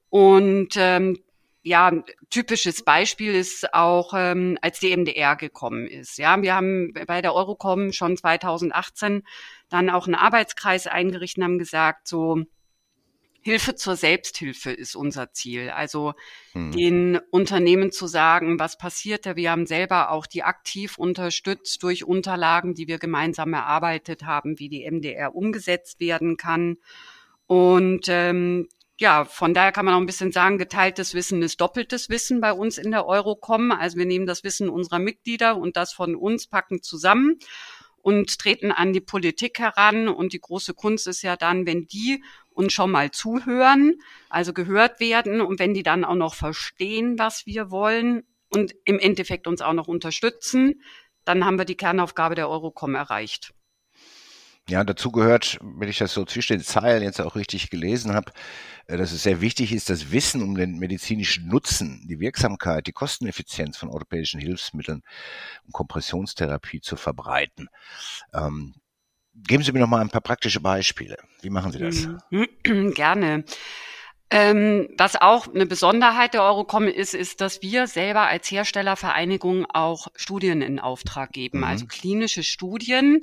Und 0.09 0.75
ähm, 0.77 1.19
ja, 1.63 1.93
typisches 2.31 2.83
Beispiel 2.83 3.35
ist 3.35 3.73
auch, 3.73 4.15
ähm, 4.17 4.59
als 4.63 4.81
die 4.81 4.97
MDR 4.97 5.37
gekommen 5.37 5.87
ist. 5.87 6.19
Ja, 6.19 6.43
wir 6.43 6.55
haben 6.55 6.93
bei 7.07 7.23
der 7.23 7.35
Eurocom 7.35 7.93
schon 7.93 8.17
2018 8.17 9.23
dann 9.69 9.89
auch 9.89 10.07
einen 10.07 10.17
Arbeitskreis 10.17 10.89
eingerichtet 10.89 11.39
und 11.39 11.45
haben 11.45 11.59
gesagt, 11.59 12.09
so 12.09 12.43
Hilfe 13.43 13.75
zur 13.75 13.97
Selbsthilfe 13.97 14.71
ist 14.71 14.95
unser 14.95 15.33
Ziel. 15.33 15.71
Also 15.71 16.15
hm. 16.53 16.73
den 16.73 17.21
Unternehmen 17.31 17.91
zu 17.91 18.07
sagen, 18.07 18.59
was 18.59 18.79
passiert 18.79 19.27
da. 19.27 19.37
Wir 19.37 19.51
haben 19.51 19.67
selber 19.67 20.11
auch 20.11 20.27
die 20.27 20.45
aktiv 20.45 20.97
unterstützt 20.97 21.83
durch 21.83 22.05
Unterlagen, 22.05 22.75
die 22.75 22.87
wir 22.87 22.99
gemeinsam 22.99 23.53
erarbeitet 23.53 24.25
haben, 24.25 24.59
wie 24.59 24.69
die 24.69 24.89
MDR 24.89 25.35
umgesetzt 25.35 25.99
werden 25.99 26.37
kann. 26.37 26.79
Und 27.47 28.07
ähm, 28.09 28.69
ja, 28.99 29.25
von 29.25 29.55
daher 29.55 29.73
kann 29.73 29.85
man 29.85 29.95
auch 29.95 30.01
ein 30.01 30.07
bisschen 30.07 30.31
sagen, 30.31 30.59
geteiltes 30.59 31.13
Wissen 31.13 31.43
ist 31.43 31.61
doppeltes 31.61 32.09
Wissen 32.09 32.41
bei 32.41 32.53
uns 32.53 32.79
in 32.79 32.93
der 32.93 33.07
Eurocom. 33.07 33.73
Also 33.73 33.97
wir 33.99 34.07
nehmen 34.07 34.27
das 34.27 34.45
Wissen 34.45 34.69
unserer 34.69 35.01
Mitglieder 35.01 35.57
und 35.57 35.77
das 35.77 35.93
von 35.93 36.15
uns, 36.15 36.47
packen 36.47 36.83
zusammen 36.83 37.41
und 38.03 38.39
treten 38.39 38.73
an 38.73 38.93
die 38.93 39.01
Politik 39.01 39.59
heran. 39.59 40.09
Und 40.09 40.33
die 40.33 40.41
große 40.41 40.75
Kunst 40.75 41.07
ist 41.07 41.23
ja 41.23 41.37
dann, 41.37 41.67
wenn 41.67 41.87
die 41.87 42.23
uns 42.51 42.73
schon 42.73 42.91
mal 42.91 43.11
zuhören, 43.11 43.95
also 44.29 44.53
gehört 44.53 45.01
werden 45.01 45.41
und 45.41 45.59
wenn 45.59 45.73
die 45.73 45.83
dann 45.83 46.05
auch 46.05 46.15
noch 46.15 46.35
verstehen, 46.35 47.19
was 47.19 47.47
wir 47.47 47.71
wollen 47.71 48.25
und 48.51 48.75
im 48.85 48.99
Endeffekt 48.99 49.47
uns 49.47 49.63
auch 49.63 49.73
noch 49.73 49.89
unterstützen, 49.89 50.83
dann 51.25 51.47
haben 51.47 51.57
wir 51.57 51.65
die 51.65 51.77
Kernaufgabe 51.77 52.35
der 52.35 52.51
Eurocom 52.51 52.95
erreicht. 52.95 53.55
Ja, 54.69 54.85
dazu 54.85 55.11
gehört, 55.11 55.59
wenn 55.61 55.89
ich 55.89 55.99
das 55.99 56.15
so 56.15 56.25
zwischen 56.25 56.59
den 56.59 56.65
Zeilen 56.65 57.03
jetzt 57.03 57.21
auch 57.21 57.35
richtig 57.35 57.69
gelesen 57.69 58.15
habe, 58.15 58.33
äh, 58.87 58.97
dass 58.97 59.13
es 59.13 59.25
sehr 59.25 59.41
wichtig 59.41 59.73
ist, 59.73 59.91
das 59.91 60.13
Wissen 60.13 60.43
um 60.43 60.55
den 60.55 60.79
medizinischen 60.79 61.49
Nutzen, 61.49 62.07
die 62.09 62.21
Wirksamkeit, 62.21 62.87
die 62.87 62.93
Kosteneffizienz 62.93 63.77
von 63.77 63.89
orthopädischen 63.89 64.41
Hilfsmitteln 64.41 65.03
und 65.65 65.73
Kompressionstherapie 65.73 66.81
zu 66.81 66.97
verbreiten. 66.97 67.69
Ähm, 68.33 68.75
geben 69.35 69.65
Sie 69.65 69.73
mir 69.73 69.81
noch 69.81 69.89
mal 69.89 70.01
ein 70.01 70.11
paar 70.11 70.21
praktische 70.21 70.61
Beispiele. 70.61 71.17
Wie 71.41 71.51
machen 71.51 71.73
Sie 71.73 71.79
das? 71.79 72.09
Mhm. 72.31 72.93
Gerne. 72.95 73.45
Ähm, 74.35 74.89
was 74.97 75.21
auch 75.21 75.47
eine 75.55 75.67
Besonderheit 75.67 76.33
der 76.33 76.43
Eurocom 76.43 76.89
ist, 76.89 77.13
ist, 77.13 77.43
dass 77.43 77.61
wir 77.61 77.87
selber 77.87 78.23
als 78.23 78.51
Herstellervereinigung 78.51 79.67
auch 79.67 80.09
Studien 80.17 80.63
in 80.63 80.81
Auftrag 80.81 81.33
geben, 81.33 81.59
mhm. 81.59 81.65
also 81.65 81.85
klinische 81.87 82.43
Studien. 82.43 83.21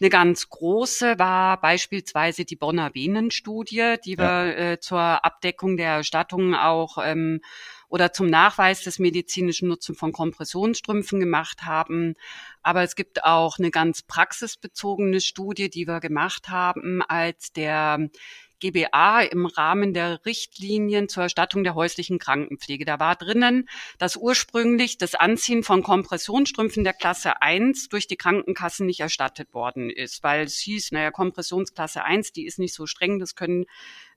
Eine 0.00 0.08
ganz 0.08 0.48
große 0.50 1.18
war 1.18 1.60
beispielsweise 1.60 2.44
die 2.44 2.54
Bonner 2.54 2.94
Venenstudie, 2.94 3.96
die 4.04 4.16
wir 4.16 4.24
ja. 4.24 4.72
äh, 4.72 4.78
zur 4.78 5.00
Abdeckung 5.00 5.76
der 5.76 5.96
Erstattung 5.96 6.54
auch 6.54 6.96
ähm, 7.04 7.40
oder 7.88 8.12
zum 8.12 8.28
Nachweis 8.28 8.82
des 8.82 9.00
medizinischen 9.00 9.66
Nutzen 9.66 9.96
von 9.96 10.12
Kompressionsstrümpfen 10.12 11.18
gemacht 11.18 11.64
haben. 11.64 12.14
Aber 12.62 12.84
es 12.84 12.94
gibt 12.94 13.24
auch 13.24 13.58
eine 13.58 13.72
ganz 13.72 14.02
praxisbezogene 14.02 15.20
Studie, 15.20 15.68
die 15.68 15.88
wir 15.88 15.98
gemacht 15.98 16.48
haben, 16.48 17.02
als 17.02 17.52
der 17.52 18.08
GBA 18.62 19.22
im 19.22 19.46
Rahmen 19.46 19.92
der 19.92 20.24
Richtlinien 20.24 21.08
zur 21.08 21.24
Erstattung 21.24 21.64
der 21.64 21.74
häuslichen 21.74 22.18
Krankenpflege. 22.18 22.84
Da 22.84 23.00
war 23.00 23.16
drinnen, 23.16 23.68
dass 23.98 24.16
ursprünglich 24.16 24.98
das 24.98 25.14
Anziehen 25.14 25.64
von 25.64 25.82
Kompressionsstrümpfen 25.82 26.84
der 26.84 26.92
Klasse 26.92 27.42
1 27.42 27.88
durch 27.88 28.06
die 28.06 28.16
Krankenkassen 28.16 28.86
nicht 28.86 29.00
erstattet 29.00 29.52
worden 29.52 29.90
ist, 29.90 30.22
weil 30.22 30.44
es 30.44 30.58
hieß, 30.58 30.92
naja, 30.92 31.10
Kompressionsklasse 31.10 32.04
1, 32.04 32.32
die 32.32 32.46
ist 32.46 32.60
nicht 32.60 32.74
so 32.74 32.86
streng, 32.86 33.18
das 33.18 33.34
können 33.34 33.66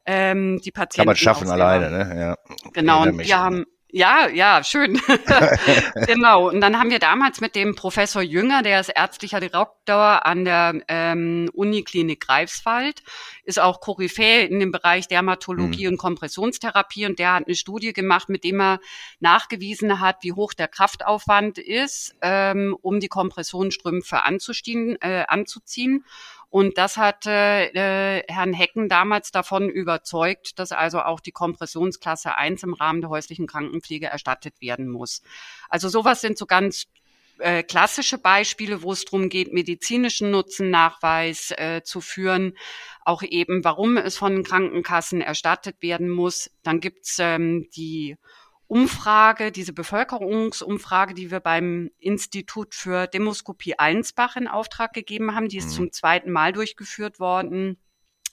ähm, 0.05 0.61
die 0.63 0.71
Patienten. 0.71 1.07
Kann 1.07 1.07
man 1.07 1.15
schaffen 1.15 1.49
alleine, 1.49 1.89
ne? 1.89 2.19
Ja. 2.19 2.37
Genau, 2.73 3.01
und 3.01 3.17
wir 3.17 3.39
haben 3.39 3.65
ja, 3.95 4.27
ja, 4.27 4.61
schön. 4.61 4.99
genau. 6.05 6.49
Und 6.49 6.59
dann 6.59 6.77
haben 6.77 6.89
wir 6.89 6.99
damals 6.99 7.39
mit 7.39 7.55
dem 7.55 7.75
Professor 7.75 8.21
Jünger, 8.21 8.61
der 8.61 8.81
ist 8.81 8.89
ärztlicher 8.89 9.39
Direktor 9.39 10.25
an 10.25 10.43
der 10.43 10.81
ähm, 10.89 11.49
Uniklinik 11.53 12.19
Greifswald, 12.27 13.03
ist 13.45 13.57
auch 13.57 13.79
Koryphäe 13.79 14.47
in 14.47 14.59
dem 14.59 14.73
Bereich 14.73 15.07
Dermatologie 15.07 15.85
mhm. 15.85 15.93
und 15.93 15.97
Kompressionstherapie 15.97 17.05
und 17.05 17.19
der 17.19 17.35
hat 17.35 17.45
eine 17.45 17.55
Studie 17.55 17.93
gemacht, 17.93 18.27
mit 18.27 18.43
dem 18.43 18.59
er 18.59 18.79
nachgewiesen 19.21 20.01
hat, 20.01 20.17
wie 20.23 20.33
hoch 20.33 20.53
der 20.53 20.67
Kraftaufwand 20.67 21.57
ist, 21.57 22.15
ähm, 22.21 22.75
um 22.81 22.99
die 22.99 23.07
Kompressionsstrümpfe 23.07 24.23
anzuziehen. 24.23 24.97
Äh, 24.99 25.23
anzuziehen. 25.29 26.03
Und 26.49 26.77
das 26.77 26.97
hat 26.97 27.25
äh, 27.25 28.23
Herrn 28.27 28.53
Hecken 28.53 28.89
damals 28.89 29.31
davon 29.31 29.69
überzeugt, 29.69 30.57
dass 30.59 30.71
also 30.71 31.01
auch 31.01 31.19
die 31.19 31.31
Kompressionsklasse 31.31 32.37
1 32.37 32.63
im 32.63 32.73
Rahmen 32.73 33.01
der 33.01 33.09
häuslichen 33.09 33.47
Krankenpflege 33.47 34.07
erstattet 34.07 34.61
werden 34.61 34.87
muss. 34.89 35.21
Also 35.69 35.89
sowas 35.89 36.21
sind 36.21 36.37
so 36.37 36.45
ganz 36.45 36.85
äh, 37.39 37.63
klassische 37.63 38.17
Beispiele, 38.17 38.81
wo 38.81 38.93
es 38.93 39.05
darum 39.05 39.29
geht, 39.29 39.51
medizinischen 39.51 40.31
Nutzennachweis 40.31 41.51
äh, 41.51 41.81
zu 41.83 41.99
führen, 41.99 42.57
auch 43.03 43.23
eben, 43.23 43.63
warum 43.63 43.97
es 43.97 44.17
von 44.17 44.43
Krankenkassen 44.43 45.21
erstattet 45.21 45.81
werden 45.81 46.09
muss. 46.09 46.49
Dann 46.63 46.79
gibt's 46.79 47.17
ähm, 47.19 47.67
die 47.75 48.15
Umfrage, 48.67 49.51
diese 49.51 49.73
Bevölkerungsumfrage, 49.73 51.13
die 51.13 51.29
wir 51.29 51.39
beim 51.39 51.91
Institut 51.99 52.73
für 52.73 53.07
Demoskopie 53.07 53.77
Allensbach 53.77 54.35
in 54.35 54.47
Auftrag 54.47 54.93
gegeben 54.93 55.35
haben, 55.35 55.49
die 55.49 55.57
ist 55.57 55.69
mhm. 55.69 55.75
zum 55.75 55.91
zweiten 55.91 56.31
Mal 56.31 56.51
durchgeführt 56.51 57.19
worden. 57.19 57.77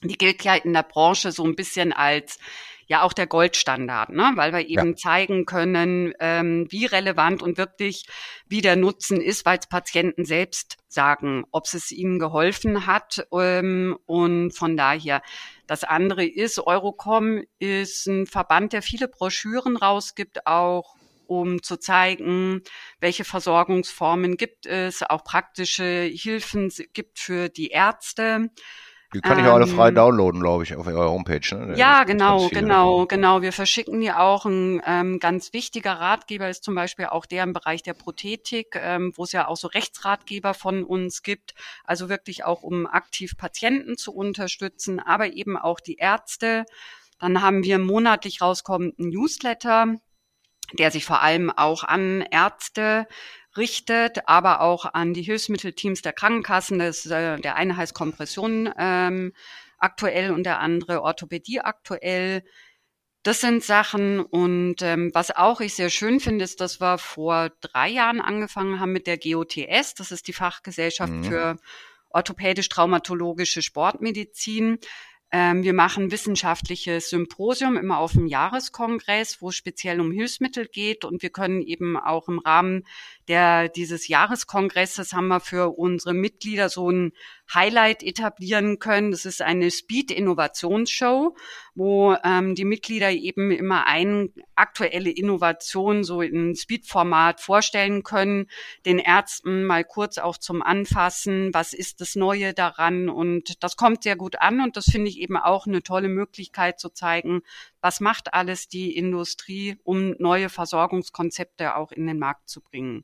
Die 0.03 0.17
gilt 0.17 0.43
ja 0.43 0.55
in 0.55 0.73
der 0.73 0.83
Branche 0.83 1.31
so 1.31 1.43
ein 1.43 1.55
bisschen 1.55 1.93
als 1.93 2.39
ja 2.87 3.01
auch 3.03 3.13
der 3.13 3.27
Goldstandard, 3.27 4.09
ne? 4.09 4.33
weil 4.35 4.53
wir 4.53 4.67
eben 4.67 4.89
ja. 4.89 4.95
zeigen 4.95 5.45
können, 5.45 6.13
ähm, 6.19 6.67
wie 6.69 6.85
relevant 6.85 7.41
und 7.41 7.57
wirklich 7.57 8.05
wie 8.47 8.61
der 8.61 8.75
Nutzen 8.75 9.21
ist, 9.21 9.45
weil 9.45 9.57
es 9.57 9.67
Patienten 9.67 10.25
selbst 10.25 10.77
sagen, 10.87 11.45
ob 11.51 11.65
es 11.65 11.91
ihnen 11.91 12.19
geholfen 12.19 12.85
hat. 12.85 13.25
Ähm, 13.31 13.97
und 14.05 14.51
von 14.51 14.77
daher 14.77 15.21
das 15.65 15.83
andere 15.83 16.25
ist, 16.25 16.59
Eurocom 16.59 17.43
ist 17.59 18.05
ein 18.07 18.27
Verband, 18.27 18.73
der 18.73 18.81
viele 18.81 19.07
Broschüren 19.07 19.77
rausgibt, 19.77 20.45
auch 20.45 20.95
um 21.25 21.63
zu 21.63 21.77
zeigen, 21.77 22.61
welche 22.99 23.23
Versorgungsformen 23.23 24.35
gibt 24.37 24.65
es, 24.65 25.01
auch 25.01 25.23
praktische 25.23 26.03
Hilfen 26.03 26.71
gibt 26.91 27.17
für 27.17 27.49
die 27.49 27.69
Ärzte. 27.69 28.49
Die 29.13 29.21
kann 29.21 29.39
ich 29.39 29.45
auch 29.45 29.53
alle 29.53 29.67
frei 29.67 29.89
ähm, 29.89 29.95
downloaden, 29.95 30.41
glaube 30.41 30.63
ich, 30.63 30.75
auf 30.75 30.87
eurer 30.87 31.09
Homepage. 31.09 31.55
Ne? 31.55 31.77
Ja, 31.77 32.03
genau, 32.03 32.49
genau, 32.49 33.05
genau. 33.05 33.41
Wir 33.41 33.51
verschicken 33.51 33.99
die 34.01 34.11
auch. 34.11 34.45
Ein 34.45 34.81
ähm, 34.85 35.19
ganz 35.19 35.53
wichtiger 35.53 35.93
Ratgeber 35.93 36.49
ist 36.49 36.63
zum 36.63 36.75
Beispiel 36.75 37.05
auch 37.05 37.25
der 37.25 37.43
im 37.43 37.53
Bereich 37.53 37.83
der 37.83 37.93
Prothetik, 37.93 38.75
ähm, 38.75 39.13
wo 39.15 39.23
es 39.23 39.31
ja 39.31 39.47
auch 39.47 39.57
so 39.57 39.67
Rechtsratgeber 39.67 40.53
von 40.53 40.83
uns 40.83 41.21
gibt. 41.21 41.53
Also 41.83 42.09
wirklich 42.09 42.43
auch, 42.43 42.63
um 42.63 42.87
aktiv 42.87 43.37
Patienten 43.37 43.97
zu 43.97 44.13
unterstützen, 44.13 44.99
aber 44.99 45.33
eben 45.33 45.57
auch 45.57 45.79
die 45.79 45.95
Ärzte. 45.95 46.65
Dann 47.19 47.41
haben 47.41 47.63
wir 47.63 47.79
monatlich 47.79 48.41
rauskommenden 48.41 49.09
Newsletter, 49.09 49.95
der 50.73 50.91
sich 50.91 51.05
vor 51.05 51.21
allem 51.21 51.51
auch 51.51 51.83
an 51.83 52.21
Ärzte 52.21 53.07
richtet, 53.57 54.27
aber 54.27 54.61
auch 54.61 54.85
an 54.93 55.13
die 55.13 55.21
Hilfsmittelteams 55.21 56.01
der 56.01 56.13
Krankenkassen. 56.13 56.79
Das, 56.79 57.05
äh, 57.05 57.39
der 57.39 57.55
eine 57.55 57.77
heißt 57.77 57.93
Kompression 57.93 58.73
ähm, 58.77 59.33
aktuell 59.77 60.31
und 60.31 60.43
der 60.43 60.59
andere 60.59 61.01
Orthopädie 61.01 61.59
aktuell. 61.59 62.43
Das 63.23 63.39
sind 63.39 63.63
Sachen 63.63 64.19
und 64.19 64.81
ähm, 64.81 65.11
was 65.13 65.31
auch 65.31 65.61
ich 65.61 65.75
sehr 65.75 65.89
schön 65.89 66.19
finde, 66.19 66.43
ist, 66.43 66.59
dass 66.59 66.81
wir 66.81 66.97
vor 66.97 67.51
drei 67.61 67.87
Jahren 67.89 68.19
angefangen 68.19 68.81
haben 68.81 68.91
mit 68.91 69.07
der 69.07 69.17
GOTS. 69.17 69.93
Das 69.95 70.11
ist 70.11 70.27
die 70.27 70.33
Fachgesellschaft 70.33 71.13
mhm. 71.13 71.23
für 71.23 71.57
orthopädisch-traumatologische 72.09 73.61
Sportmedizin. 73.61 74.77
Ähm, 75.35 75.63
wir 75.63 75.73
machen 75.73 76.11
wissenschaftliches 76.11 77.09
Symposium 77.09 77.75
immer 77.75 77.97
auf 77.97 78.11
dem 78.11 78.27
Jahreskongress, 78.27 79.41
wo 79.41 79.49
es 79.49 79.55
speziell 79.55 79.99
um 79.99 80.11
Hilfsmittel 80.11 80.67
geht. 80.67 81.05
Und 81.05 81.23
wir 81.23 81.31
können 81.31 81.63
eben 81.63 81.97
auch 81.97 82.27
im 82.27 82.37
Rahmen 82.37 82.83
der, 83.27 83.67
dieses 83.67 84.07
Jahreskongresses 84.07 85.13
haben 85.13 85.29
wir 85.29 85.39
für 85.39 85.75
unsere 85.75 86.13
Mitglieder 86.13 86.69
so 86.69 86.91
ein 86.91 87.13
Highlight 87.51 88.03
etablieren 88.03 88.77
können. 88.77 89.11
Das 89.11 89.25
ist 89.25 89.41
eine 89.41 89.71
Speed-Innovationsshow, 89.71 91.35
wo 91.73 92.15
ähm, 92.23 92.53
die 92.53 92.65
Mitglieder 92.65 93.11
eben 93.11 93.49
immer 93.49 93.87
eine 93.87 94.29
aktuelle 94.55 95.09
Innovation 95.09 96.03
so 96.03 96.21
in 96.21 96.55
Speed-Format 96.55 97.41
vorstellen 97.41 98.03
können, 98.03 98.47
den 98.85 98.99
Ärzten 98.99 99.65
mal 99.65 99.83
kurz 99.83 100.17
auch 100.17 100.37
zum 100.37 100.61
Anfassen, 100.61 101.53
was 101.53 101.73
ist 101.73 102.01
das 102.01 102.15
Neue 102.15 102.53
daran 102.53 103.09
und 103.09 103.63
das 103.63 103.77
kommt 103.77 104.03
sehr 104.03 104.15
gut 104.15 104.39
an 104.39 104.61
und 104.61 104.77
das 104.77 104.85
finde 104.85 105.09
ich 105.09 105.22
eben 105.23 105.37
auch 105.37 105.65
eine 105.65 105.81
tolle 105.81 106.09
Möglichkeit 106.09 106.79
zu 106.79 106.89
zeigen, 106.89 107.41
was 107.81 107.99
macht 107.99 108.33
alles 108.33 108.67
die 108.67 108.95
Industrie, 108.95 109.77
um 109.83 110.11
neue 110.19 110.49
Versorgungskonzepte 110.49 111.75
auch 111.75 111.91
in 111.91 112.05
den 112.05 112.19
Markt 112.19 112.49
zu 112.49 112.61
bringen. 112.61 113.03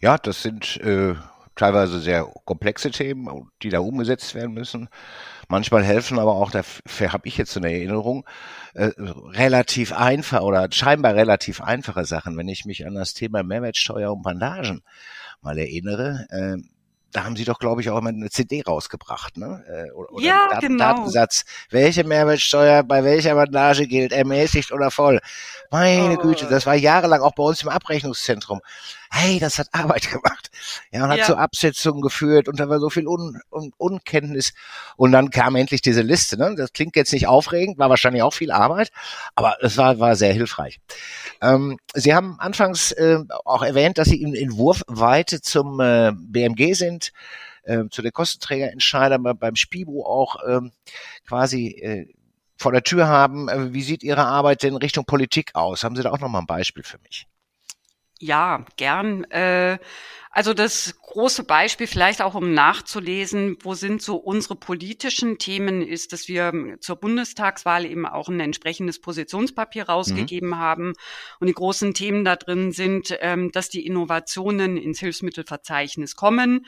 Ja, 0.00 0.18
das 0.18 0.42
sind 0.42 0.78
äh, 0.78 1.14
teilweise 1.54 2.00
sehr 2.00 2.24
komplexe 2.44 2.90
Themen, 2.90 3.50
die 3.62 3.68
da 3.68 3.80
umgesetzt 3.80 4.34
werden 4.34 4.54
müssen. 4.54 4.88
Manchmal 5.48 5.84
helfen 5.84 6.18
aber 6.18 6.34
auch, 6.34 6.50
dafür 6.50 7.12
habe 7.12 7.28
ich 7.28 7.36
jetzt 7.36 7.56
eine 7.56 7.70
Erinnerung, 7.70 8.26
äh, 8.74 8.90
relativ 8.96 9.92
einfach 9.92 10.42
oder 10.42 10.66
scheinbar 10.72 11.14
relativ 11.14 11.60
einfache 11.60 12.04
Sachen. 12.04 12.36
Wenn 12.36 12.48
ich 12.48 12.64
mich 12.64 12.86
an 12.86 12.94
das 12.94 13.14
Thema 13.14 13.42
Mehrwertsteuer 13.42 14.12
und 14.12 14.22
Bandagen 14.22 14.82
mal 15.40 15.58
erinnere, 15.58 16.26
äh, 16.30 16.56
da 17.12 17.24
haben 17.24 17.36
sie 17.36 17.44
doch, 17.44 17.58
glaube 17.58 17.80
ich, 17.82 17.90
auch 17.90 17.98
immer 17.98 18.08
eine 18.08 18.30
CD 18.30 18.62
rausgebracht, 18.66 19.36
ne? 19.36 19.62
Äh, 19.68 19.92
oder, 19.92 20.12
oder 20.12 20.24
ja, 20.24 20.48
einen 20.50 20.60
genau. 20.60 20.84
Datensatz. 20.84 21.44
Welche 21.70 22.04
Mehrwertsteuer 22.04 22.82
bei 22.82 23.04
welcher 23.04 23.34
Bandage 23.34 23.86
gilt, 23.86 24.12
ermäßigt 24.12 24.72
oder 24.72 24.90
voll? 24.90 25.20
Meine 25.70 26.18
oh. 26.18 26.22
Güte, 26.22 26.46
das 26.46 26.66
war 26.66 26.74
jahrelang 26.74 27.20
auch 27.20 27.34
bei 27.34 27.42
uns 27.42 27.62
im 27.62 27.68
Abrechnungszentrum 27.68 28.60
hey, 29.12 29.38
das 29.38 29.58
hat 29.58 29.68
Arbeit 29.72 30.10
gemacht. 30.10 30.50
Ja, 30.90 31.04
und 31.04 31.10
hat 31.10 31.18
ja. 31.18 31.26
so 31.26 31.36
Absetzungen 31.36 32.00
geführt 32.00 32.48
und 32.48 32.58
da 32.58 32.68
war 32.68 32.80
so 32.80 32.90
viel 32.90 33.06
Un 33.06 33.40
Un 33.50 33.72
Unkenntnis. 33.76 34.52
Und 34.96 35.12
dann 35.12 35.30
kam 35.30 35.54
endlich 35.54 35.82
diese 35.82 36.02
Liste. 36.02 36.38
Ne? 36.38 36.54
Das 36.56 36.72
klingt 36.72 36.96
jetzt 36.96 37.12
nicht 37.12 37.26
aufregend, 37.26 37.78
war 37.78 37.90
wahrscheinlich 37.90 38.22
auch 38.22 38.34
viel 38.34 38.50
Arbeit, 38.50 38.90
aber 39.34 39.56
es 39.60 39.76
war, 39.76 39.98
war 39.98 40.16
sehr 40.16 40.32
hilfreich. 40.32 40.80
Ähm, 41.40 41.78
Sie 41.94 42.14
haben 42.14 42.36
anfangs 42.38 42.92
äh, 42.92 43.18
auch 43.44 43.62
erwähnt, 43.62 43.98
dass 43.98 44.08
Sie 44.08 44.20
in, 44.20 44.34
in 44.34 44.56
Wurfweite 44.56 45.40
zum 45.40 45.80
äh, 45.80 46.12
BMG 46.14 46.74
sind. 46.74 47.12
Äh, 47.64 47.84
zu 47.90 48.02
den 48.02 48.12
Kostenträgerentscheidern 48.12 49.22
beim 49.38 49.54
Spibo 49.54 50.04
auch 50.04 50.36
ähm, 50.48 50.72
quasi 51.28 51.68
äh, 51.68 52.06
vor 52.56 52.72
der 52.72 52.82
Tür 52.82 53.06
haben. 53.06 53.48
Äh, 53.48 53.72
wie 53.72 53.82
sieht 53.82 54.02
Ihre 54.02 54.24
Arbeit 54.24 54.64
denn 54.64 54.74
Richtung 54.74 55.04
Politik 55.04 55.54
aus? 55.54 55.84
Haben 55.84 55.94
Sie 55.94 56.02
da 56.02 56.10
auch 56.10 56.18
noch 56.18 56.28
mal 56.28 56.40
ein 56.40 56.46
Beispiel 56.46 56.82
für 56.82 56.98
mich? 56.98 57.28
Ja, 58.22 58.64
gern. 58.76 59.24
Äh, 59.32 59.78
also 60.30 60.54
das 60.54 60.96
große 61.02 61.42
Beispiel, 61.42 61.88
vielleicht 61.88 62.22
auch 62.22 62.36
um 62.36 62.54
nachzulesen, 62.54 63.56
wo 63.62 63.74
sind 63.74 64.00
so 64.00 64.14
unsere 64.14 64.54
politischen 64.54 65.38
Themen, 65.38 65.82
ist, 65.82 66.12
dass 66.12 66.28
wir 66.28 66.76
zur 66.78 66.94
Bundestagswahl 66.96 67.84
eben 67.84 68.06
auch 68.06 68.28
ein 68.28 68.38
entsprechendes 68.38 69.00
Positionspapier 69.00 69.88
rausgegeben 69.88 70.50
mhm. 70.50 70.58
haben. 70.58 70.92
Und 71.40 71.48
die 71.48 71.52
großen 71.52 71.94
Themen 71.94 72.24
da 72.24 72.36
drin 72.36 72.70
sind, 72.70 73.12
ähm, 73.22 73.50
dass 73.50 73.70
die 73.70 73.84
Innovationen 73.84 74.76
ins 74.76 75.00
Hilfsmittelverzeichnis 75.00 76.14
kommen. 76.14 76.66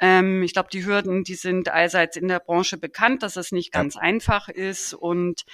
Ähm, 0.00 0.42
ich 0.42 0.52
glaube, 0.52 0.68
die 0.70 0.84
Hürden, 0.84 1.24
die 1.24 1.34
sind 1.34 1.70
allseits 1.70 2.18
in 2.18 2.28
der 2.28 2.40
Branche 2.40 2.76
bekannt, 2.76 3.22
dass 3.22 3.36
es 3.36 3.52
nicht 3.52 3.72
ganz 3.72 3.94
ja. 3.94 4.02
einfach 4.02 4.50
ist. 4.50 4.92
Und 4.92 5.46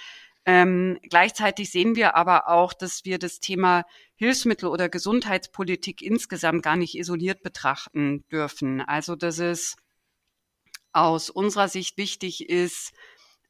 ähm, 0.47 0.97
gleichzeitig 1.03 1.71
sehen 1.71 1.97
wir 1.97 2.15
aber 2.15 2.47
auch, 2.47 2.71
dass 2.71 3.03
wir 3.03 3.19
das 3.19 3.41
Thema 3.41 3.83
Hilfsmittel 4.15 4.69
oder 4.69 4.87
Gesundheitspolitik 4.87 6.01
insgesamt 6.01 6.63
gar 6.63 6.77
nicht 6.77 6.95
isoliert 6.95 7.43
betrachten 7.43 8.23
dürfen. 8.31 8.79
Also 8.79 9.17
dass 9.17 9.39
es 9.39 9.75
aus 10.93 11.29
unserer 11.29 11.67
Sicht 11.67 11.97
wichtig 11.97 12.49
ist, 12.49 12.93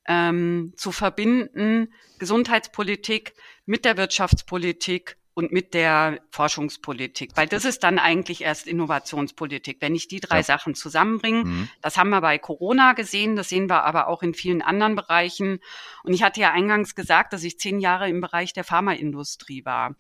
ähm, 0.08 0.74
zu 0.76 0.92
verbinden 0.92 1.94
Gesundheitspolitik 2.18 3.36
mit 3.68 3.86
der 3.86 3.96
Wirtschaftspolitik 3.96 5.18
und 5.38 5.52
mit 5.52 5.76
der 5.76 6.20
Forschungspolitik, 6.32 7.30
weil 7.36 7.46
das 7.46 7.64
ist 7.64 7.84
dann 7.84 8.00
eigentlich 8.00 8.42
erst 8.42 8.66
Innovationspolitik, 8.66 9.78
wenn 9.82 9.94
ich 9.94 10.08
die 10.08 10.20
drei 10.20 10.38
ja. 10.38 10.44
Sachen 10.44 10.74
zusammenbringe. 10.74 11.44
Mhm. 11.44 11.70
Das 11.84 11.96
haben 11.96 12.10
wir 12.10 12.22
bei 12.22 12.40
Corona 12.40 12.94
gesehen, 12.94 13.36
das 13.36 13.50
sehen 13.50 13.70
wir 13.70 13.84
aber 13.84 14.08
auch 14.08 14.24
in 14.24 14.34
vielen 14.34 14.64
anderen 14.64 14.96
Bereichen. 14.96 15.60
Und 16.04 16.14
ich 16.14 16.24
hatte 16.24 16.42
ja 16.42 16.54
eingangs 16.54 16.96
gesagt, 16.96 17.34
dass 17.34 17.44
ich 17.44 17.60
zehn 17.60 17.80
Jahre 17.80 18.10
im 18.10 18.20
Bereich 18.20 18.54
der 18.54 18.64
Pharmaindustrie 18.64 19.64
war. 19.64 19.96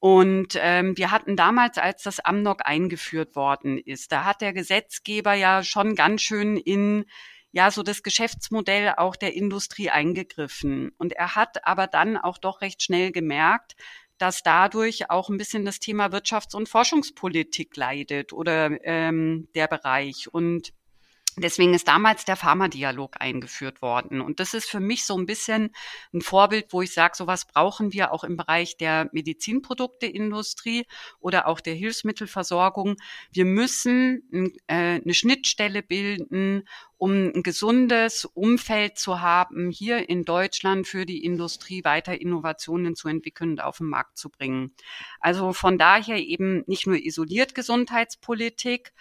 Und 0.00 0.58
ähm, 0.60 0.96
wir 0.96 1.12
hatten 1.12 1.36
damals, 1.36 1.78
als 1.78 2.02
das 2.02 2.18
Amnok 2.18 2.66
eingeführt 2.66 3.36
worden 3.36 3.78
ist, 3.78 4.10
da 4.10 4.24
hat 4.24 4.40
der 4.40 4.52
Gesetzgeber 4.52 5.34
ja 5.34 5.62
schon 5.62 5.94
ganz 5.94 6.22
schön 6.22 6.56
in 6.56 7.04
ja 7.52 7.70
so 7.70 7.84
das 7.84 8.02
Geschäftsmodell 8.02 8.94
auch 8.96 9.14
der 9.14 9.34
Industrie 9.34 9.90
eingegriffen. 9.90 10.90
Und 10.98 11.12
er 11.12 11.36
hat 11.36 11.64
aber 11.66 11.86
dann 11.86 12.16
auch 12.16 12.38
doch 12.38 12.62
recht 12.62 12.82
schnell 12.82 13.12
gemerkt, 13.12 13.76
dass 14.22 14.44
dadurch 14.44 15.10
auch 15.10 15.28
ein 15.30 15.36
bisschen 15.36 15.64
das 15.64 15.80
Thema 15.80 16.06
Wirtschafts- 16.12 16.54
und 16.54 16.68
Forschungspolitik 16.68 17.76
leidet 17.76 18.32
oder 18.32 18.70
ähm, 18.84 19.48
der 19.56 19.66
Bereich. 19.66 20.32
Und 20.32 20.72
Deswegen 21.38 21.72
ist 21.72 21.88
damals 21.88 22.26
der 22.26 22.36
Pharmadialog 22.36 23.16
eingeführt 23.18 23.80
worden. 23.80 24.20
Und 24.20 24.38
das 24.38 24.52
ist 24.52 24.68
für 24.68 24.80
mich 24.80 25.06
so 25.06 25.16
ein 25.16 25.24
bisschen 25.24 25.70
ein 26.12 26.20
Vorbild, 26.20 26.66
wo 26.70 26.82
ich 26.82 26.92
sage, 26.92 27.16
sowas 27.16 27.46
brauchen 27.46 27.94
wir 27.94 28.12
auch 28.12 28.22
im 28.22 28.36
Bereich 28.36 28.76
der 28.76 29.08
Medizinprodukteindustrie 29.12 30.86
oder 31.20 31.48
auch 31.48 31.60
der 31.60 31.72
Hilfsmittelversorgung. 31.72 32.96
Wir 33.32 33.46
müssen 33.46 34.52
äh, 34.66 35.00
eine 35.00 35.14
Schnittstelle 35.14 35.82
bilden, 35.82 36.68
um 36.98 37.32
ein 37.34 37.42
gesundes 37.42 38.26
Umfeld 38.26 38.96
zu 38.96 39.20
haben, 39.20 39.70
hier 39.70 40.08
in 40.08 40.24
Deutschland 40.24 40.86
für 40.86 41.04
die 41.06 41.24
Industrie 41.24 41.82
weiter 41.82 42.20
Innovationen 42.20 42.94
zu 42.94 43.08
entwickeln 43.08 43.52
und 43.52 43.60
auf 43.60 43.78
den 43.78 43.88
Markt 43.88 44.18
zu 44.18 44.28
bringen. 44.28 44.72
Also 45.18 45.52
von 45.52 45.78
daher 45.78 46.18
eben 46.18 46.62
nicht 46.66 46.86
nur 46.86 46.96
isoliert 46.96 47.56
Gesundheitspolitik, 47.56 48.92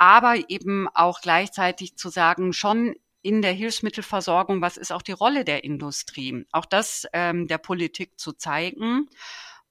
aber 0.00 0.48
eben 0.48 0.88
auch 0.94 1.20
gleichzeitig 1.20 1.96
zu 1.96 2.08
sagen, 2.08 2.54
schon 2.54 2.94
in 3.20 3.42
der 3.42 3.52
Hilfsmittelversorgung, 3.52 4.62
was 4.62 4.78
ist 4.78 4.92
auch 4.92 5.02
die 5.02 5.12
Rolle 5.12 5.44
der 5.44 5.62
Industrie, 5.62 6.46
auch 6.52 6.64
das 6.64 7.06
ähm, 7.12 7.48
der 7.48 7.58
Politik 7.58 8.18
zu 8.18 8.32
zeigen. 8.32 9.10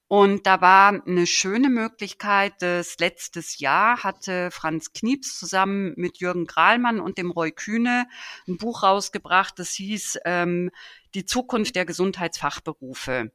Und 0.08 0.46
da 0.46 0.62
war 0.62 1.04
eine 1.04 1.26
schöne 1.26 1.70
Möglichkeit, 1.70 2.54
das 2.60 3.00
letztes 3.00 3.58
Jahr 3.58 4.04
hatte 4.04 4.52
Franz 4.52 4.94
Knieps 4.94 5.40
zusammen 5.40 5.94
mit 5.98 6.20
Jürgen 6.20 6.46
Grahlmann 6.46 7.00
und 7.00 7.18
dem 7.18 7.32
Roy 7.32 7.52
Kühne 7.52 8.08
ein 8.48 8.58
Buch 8.58 8.84
rausgebracht, 8.84 9.58
das 9.58 9.72
hieß 9.72 10.20
ähm, 10.26 10.70
Die 11.16 11.26
Zukunft 11.26 11.76
der 11.76 11.86
Gesundheitsfachberufe. 11.86 13.32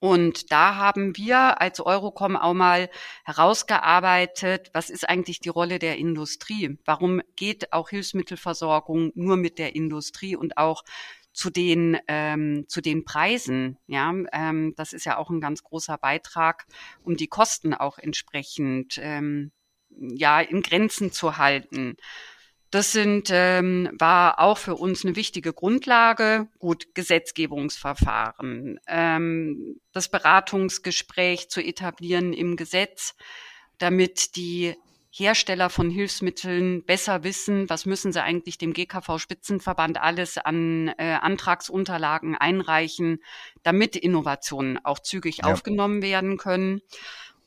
Und 0.00 0.50
da 0.50 0.74
haben 0.74 1.16
wir 1.16 1.60
als 1.60 1.80
Eurocom 1.80 2.36
auch 2.36 2.54
mal 2.54 2.90
herausgearbeitet, 3.24 4.70
was 4.72 4.90
ist 4.90 5.08
eigentlich 5.08 5.40
die 5.40 5.48
Rolle 5.48 5.78
der 5.78 5.98
Industrie? 5.98 6.78
Warum 6.84 7.22
geht 7.36 7.72
auch 7.72 7.88
Hilfsmittelversorgung 7.90 9.12
nur 9.14 9.36
mit 9.36 9.58
der 9.58 9.76
Industrie 9.76 10.34
und 10.36 10.56
auch 10.56 10.82
zu 11.38 11.50
den 11.50 11.96
ähm, 12.08 12.64
zu 12.66 12.80
den 12.80 13.04
Preisen. 13.04 13.78
Ja, 13.86 14.12
ähm, 14.32 14.74
das 14.76 14.92
ist 14.92 15.04
ja 15.04 15.18
auch 15.18 15.30
ein 15.30 15.40
ganz 15.40 15.62
großer 15.62 15.96
Beitrag, 15.96 16.66
um 17.04 17.16
die 17.16 17.28
Kosten 17.28 17.74
auch 17.74 17.98
entsprechend 17.98 18.98
ähm, 19.00 19.52
ja 19.90 20.40
in 20.40 20.62
Grenzen 20.62 21.12
zu 21.12 21.36
halten. 21.36 21.96
Das 22.70 22.92
sind, 22.92 23.30
ähm, 23.32 23.88
war 23.98 24.40
auch 24.40 24.58
für 24.58 24.74
uns 24.74 25.04
eine 25.04 25.16
wichtige 25.16 25.54
Grundlage. 25.54 26.48
Gut, 26.58 26.94
Gesetzgebungsverfahren, 26.94 28.78
ähm, 28.86 29.80
das 29.92 30.10
Beratungsgespräch 30.10 31.48
zu 31.48 31.62
etablieren 31.62 32.34
im 32.34 32.56
Gesetz, 32.56 33.14
damit 33.78 34.36
die 34.36 34.76
Hersteller 35.10 35.70
von 35.70 35.90
Hilfsmitteln 35.90 36.84
besser 36.84 37.24
wissen, 37.24 37.70
was 37.70 37.86
müssen 37.86 38.12
sie 38.12 38.22
eigentlich 38.22 38.58
dem 38.58 38.74
GKV-Spitzenverband 38.74 39.98
alles 40.00 40.36
an 40.36 40.88
äh, 40.98 41.18
Antragsunterlagen 41.20 42.36
einreichen, 42.36 43.22
damit 43.62 43.96
Innovationen 43.96 44.78
auch 44.84 44.98
zügig 44.98 45.38
ja. 45.38 45.44
aufgenommen 45.44 46.02
werden 46.02 46.36
können. 46.36 46.82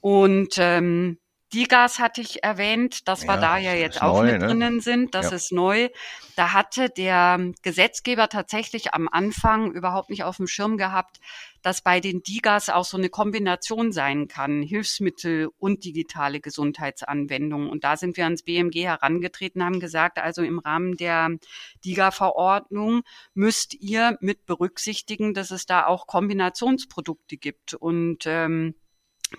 Und 0.01 0.55
ähm, 0.57 1.19
Digas 1.53 1.99
hatte 1.99 2.21
ich 2.21 2.43
erwähnt, 2.43 3.07
dass 3.07 3.27
wir 3.27 3.37
da 3.37 3.57
ja 3.57 3.73
jetzt 3.73 4.01
auch 4.01 4.21
neu, 4.21 4.31
mit 4.31 4.41
ne? 4.41 4.47
drinnen 4.47 4.79
sind, 4.79 5.13
das 5.13 5.31
ja. 5.31 5.35
ist 5.35 5.51
neu. 5.51 5.89
Da 6.37 6.53
hatte 6.53 6.89
der 6.89 7.51
Gesetzgeber 7.61 8.29
tatsächlich 8.29 8.93
am 8.93 9.09
Anfang 9.09 9.71
überhaupt 9.71 10.09
nicht 10.09 10.23
auf 10.23 10.37
dem 10.37 10.47
Schirm 10.47 10.77
gehabt, 10.77 11.19
dass 11.61 11.81
bei 11.81 11.99
den 11.99 12.23
Digas 12.23 12.69
auch 12.69 12.85
so 12.85 12.97
eine 12.97 13.09
Kombination 13.09 13.91
sein 13.91 14.27
kann, 14.27 14.61
Hilfsmittel 14.61 15.49
und 15.57 15.83
digitale 15.83 16.39
Gesundheitsanwendungen. 16.39 17.69
Und 17.69 17.83
da 17.83 17.97
sind 17.97 18.17
wir 18.17 18.23
ans 18.23 18.43
BMG 18.43 18.85
herangetreten, 18.85 19.63
haben 19.63 19.79
gesagt, 19.79 20.19
also 20.19 20.41
im 20.43 20.59
Rahmen 20.59 20.95
der 20.95 21.37
DIGA-Verordnung 21.83 23.01
müsst 23.33 23.73
ihr 23.73 24.17
mit 24.21 24.45
berücksichtigen, 24.45 25.33
dass 25.33 25.51
es 25.51 25.65
da 25.65 25.85
auch 25.85 26.07
Kombinationsprodukte 26.07 27.37
gibt. 27.37 27.73
Und 27.73 28.23
ähm, 28.25 28.75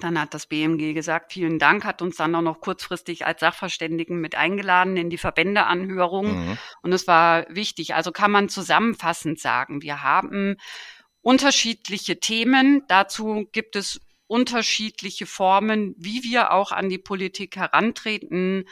dann 0.01 0.19
hat 0.21 0.35
das 0.35 0.47
BMG 0.47 0.95
gesagt, 0.95 1.33
vielen 1.33 1.59
Dank, 1.59 1.85
hat 1.85 2.03
uns 2.03 2.17
dann 2.17 2.35
auch 2.35 2.43
noch 2.43 2.61
kurzfristig 2.61 3.27
als 3.27 3.41
Sachverständigen 3.41 4.21
mit 4.21 4.35
eingeladen 4.35 4.97
in 4.97 5.11
die 5.11 5.19
Verbändeanhörung. 5.19 6.47
Mhm. 6.47 6.59
Und 6.83 6.93
es 6.93 7.07
war 7.07 7.47
wichtig. 7.49 7.95
Also 7.95 8.13
kann 8.13 8.31
man 8.31 8.49
zusammenfassend 8.49 9.39
sagen, 9.39 9.83
wir 9.83 10.03
haben 10.03 10.57
unterschiedliche 11.21 12.21
Themen. 12.21 12.83
Dazu 12.89 13.49
gibt 13.53 13.77
es 13.77 14.01
unterschiedliche 14.27 15.27
Formen, 15.27 15.95
wie 15.99 16.23
wir 16.23 16.53
auch 16.53 16.73
an 16.73 16.89
die 16.89 16.99
Politik 16.99 17.57
herantreten, 17.57 18.65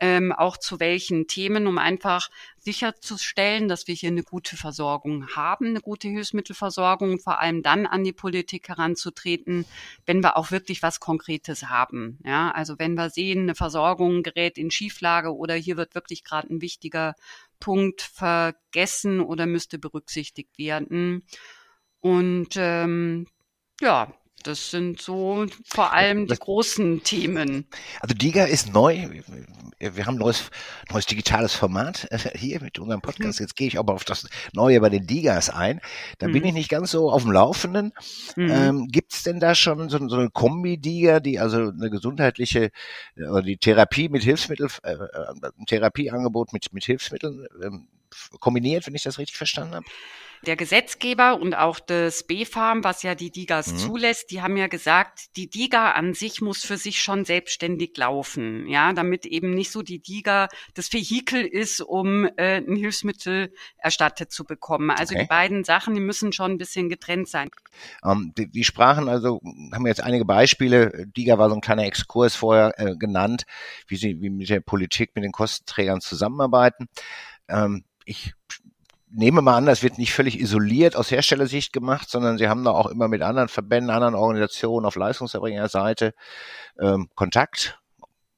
ähm, 0.00 0.32
auch 0.32 0.56
zu 0.56 0.80
welchen 0.80 1.26
Themen, 1.26 1.66
um 1.66 1.78
einfach 1.78 2.28
sicherzustellen, 2.58 3.68
dass 3.68 3.86
wir 3.86 3.94
hier 3.94 4.10
eine 4.10 4.22
gute 4.22 4.56
Versorgung 4.56 5.28
haben, 5.34 5.66
eine 5.66 5.80
gute 5.80 6.08
Hilfsmittelversorgung 6.08 7.18
vor 7.18 7.40
allem 7.40 7.62
dann 7.62 7.86
an 7.86 8.04
die 8.04 8.12
Politik 8.12 8.68
heranzutreten, 8.68 9.64
wenn 10.04 10.22
wir 10.22 10.36
auch 10.36 10.50
wirklich 10.50 10.82
was 10.82 11.00
Konkretes 11.00 11.64
haben. 11.64 12.18
Ja, 12.24 12.50
also 12.50 12.78
wenn 12.78 12.94
wir 12.94 13.10
sehen, 13.10 13.42
eine 13.42 13.54
Versorgung 13.54 14.22
gerät 14.22 14.58
in 14.58 14.70
Schieflage 14.70 15.34
oder 15.34 15.54
hier 15.54 15.76
wird 15.76 15.94
wirklich 15.94 16.24
gerade 16.24 16.52
ein 16.52 16.60
wichtiger 16.60 17.14
Punkt 17.60 18.02
vergessen 18.02 19.20
oder 19.20 19.46
müsste 19.46 19.78
berücksichtigt 19.78 20.58
werden. 20.58 21.24
Und 22.00 22.56
ähm, 22.56 23.26
ja, 23.80 24.12
das 24.46 24.70
sind 24.70 25.00
so 25.00 25.46
vor 25.64 25.92
allem 25.92 26.26
die 26.26 26.36
großen 26.36 27.02
Themen. 27.02 27.66
Also 28.00 28.14
DIGA 28.14 28.44
ist 28.44 28.72
neu. 28.72 29.22
Wir 29.78 30.06
haben 30.06 30.14
ein 30.14 30.20
neues, 30.20 30.50
neues 30.90 31.06
digitales 31.06 31.54
Format 31.54 32.06
äh, 32.10 32.18
hier 32.36 32.62
mit 32.62 32.78
unserem 32.78 33.00
Podcast. 33.00 33.40
Mhm. 33.40 33.44
Jetzt 33.44 33.56
gehe 33.56 33.68
ich 33.68 33.78
aber 33.78 33.94
auf 33.94 34.04
das 34.04 34.28
Neue 34.52 34.80
bei 34.80 34.88
den 34.88 35.06
DIGAs 35.06 35.50
ein. 35.50 35.80
Da 36.18 36.28
mhm. 36.28 36.32
bin 36.32 36.44
ich 36.44 36.52
nicht 36.52 36.68
ganz 36.68 36.90
so 36.90 37.10
auf 37.10 37.22
dem 37.22 37.32
Laufenden. 37.32 37.92
Mhm. 38.36 38.50
Ähm, 38.50 38.88
Gibt 38.88 39.12
es 39.12 39.22
denn 39.22 39.40
da 39.40 39.54
schon 39.54 39.88
so, 39.88 39.98
so 40.08 40.16
eine 40.16 40.30
Kombi-DIGA, 40.30 41.20
die 41.20 41.38
also 41.38 41.58
eine 41.58 41.90
gesundheitliche, 41.90 42.70
oder 43.16 43.42
die 43.42 43.58
Therapie 43.58 44.08
mit 44.08 44.22
Hilfsmitteln, 44.22 44.70
äh, 44.82 44.92
äh, 44.92 45.48
ein 45.58 45.66
Therapieangebot 45.66 46.52
mit, 46.52 46.72
mit 46.72 46.84
Hilfsmitteln 46.84 47.46
ähm, 47.62 47.88
kombiniert, 48.40 48.86
wenn 48.86 48.94
ich 48.94 49.02
das 49.02 49.18
richtig 49.18 49.36
verstanden 49.36 49.76
habe? 49.76 49.86
Der 50.44 50.56
Gesetzgeber 50.56 51.40
und 51.40 51.54
auch 51.54 51.80
das 51.80 52.24
BfArM, 52.24 52.84
was 52.84 53.02
ja 53.02 53.14
die 53.14 53.30
Digas 53.30 53.72
mhm. 53.72 53.78
zulässt, 53.78 54.30
die 54.30 54.42
haben 54.42 54.56
ja 54.56 54.66
gesagt, 54.66 55.36
die 55.36 55.48
Diga 55.48 55.92
an 55.92 56.14
sich 56.14 56.40
muss 56.40 56.64
für 56.64 56.76
sich 56.76 57.02
schon 57.02 57.24
selbstständig 57.24 57.96
laufen, 57.96 58.68
ja, 58.68 58.92
damit 58.92 59.26
eben 59.26 59.54
nicht 59.54 59.70
so 59.70 59.82
die 59.82 59.98
Diga 59.98 60.48
das 60.74 60.92
Vehikel 60.92 61.44
ist, 61.44 61.80
um 61.80 62.26
äh, 62.36 62.58
ein 62.58 62.76
Hilfsmittel 62.76 63.52
erstattet 63.78 64.30
zu 64.30 64.44
bekommen. 64.44 64.90
Also 64.90 65.14
okay. 65.14 65.24
die 65.24 65.28
beiden 65.28 65.64
Sachen, 65.64 65.94
die 65.94 66.00
müssen 66.00 66.32
schon 66.32 66.52
ein 66.52 66.58
bisschen 66.58 66.88
getrennt 66.88 67.28
sein. 67.28 67.48
Ähm, 68.04 68.32
die, 68.36 68.46
die, 68.48 68.64
Sprachen, 68.64 69.08
also 69.08 69.40
haben 69.72 69.84
wir 69.84 69.88
jetzt 69.88 70.02
einige 70.02 70.24
Beispiele. 70.24 71.06
Diga 71.16 71.38
war 71.38 71.48
so 71.48 71.54
ein 71.54 71.60
kleiner 71.60 71.84
Exkurs 71.84 72.36
vorher 72.36 72.78
äh, 72.78 72.94
genannt, 72.96 73.46
wie 73.88 73.96
sie 73.96 74.20
wie 74.20 74.30
mit 74.30 74.48
der 74.48 74.60
Politik, 74.60 75.12
mit 75.14 75.24
den 75.24 75.32
Kostenträgern 75.32 76.00
zusammenarbeiten. 76.00 76.88
Ähm, 77.48 77.84
ich 78.06 78.32
nehme 79.10 79.42
mal 79.42 79.56
an, 79.56 79.66
das 79.66 79.82
wird 79.82 79.98
nicht 79.98 80.12
völlig 80.12 80.40
isoliert 80.40 80.96
aus 80.96 81.10
Herstellersicht 81.10 81.72
gemacht, 81.72 82.08
sondern 82.08 82.38
sie 82.38 82.48
haben 82.48 82.64
da 82.64 82.70
auch 82.70 82.86
immer 82.86 83.08
mit 83.08 83.22
anderen 83.22 83.48
Verbänden, 83.48 83.90
anderen 83.90 84.14
Organisationen 84.14 84.86
auf 84.86 84.96
Leistungserbringerseite 84.96 86.14
ähm, 86.80 87.10
Kontakt. 87.14 87.78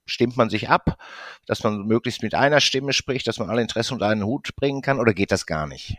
Stimmt 0.07 0.37
man 0.39 0.49
sich 0.49 0.71
ab, 0.71 0.99
dass 1.47 1.63
man 1.63 1.83
möglichst 1.83 2.23
mit 2.23 2.35
einer 2.35 2.61
Stimme 2.61 2.93
spricht, 2.93 3.27
dass 3.27 3.39
man 3.39 3.51
alle 3.51 3.61
Interessen 3.61 3.95
unter 3.95 4.09
einen 4.09 4.25
Hut 4.25 4.57
bringen 4.57 4.81
kann, 4.81 4.99
oder 4.99 5.13
geht 5.13 5.33
das 5.33 5.47
gar 5.47 5.67
nicht? 5.67 5.99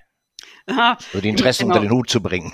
Aha, 0.65 0.97
so 1.13 1.21
die 1.21 1.29
Interessen 1.29 1.63
genau. 1.63 1.75
unter 1.75 1.87
den 1.87 1.95
Hut 1.95 2.09
zu 2.09 2.21
bringen. 2.21 2.51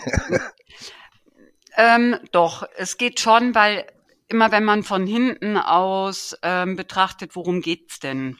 ähm, 1.77 2.19
doch, 2.31 2.67
es 2.75 2.97
geht 2.97 3.21
schon, 3.21 3.55
weil 3.55 3.85
immer 4.27 4.51
wenn 4.51 4.65
man 4.65 4.83
von 4.83 5.07
hinten 5.07 5.57
aus 5.57 6.35
ähm, 6.41 6.75
betrachtet, 6.75 7.35
worum 7.35 7.61
geht's 7.61 7.99
denn? 7.99 8.37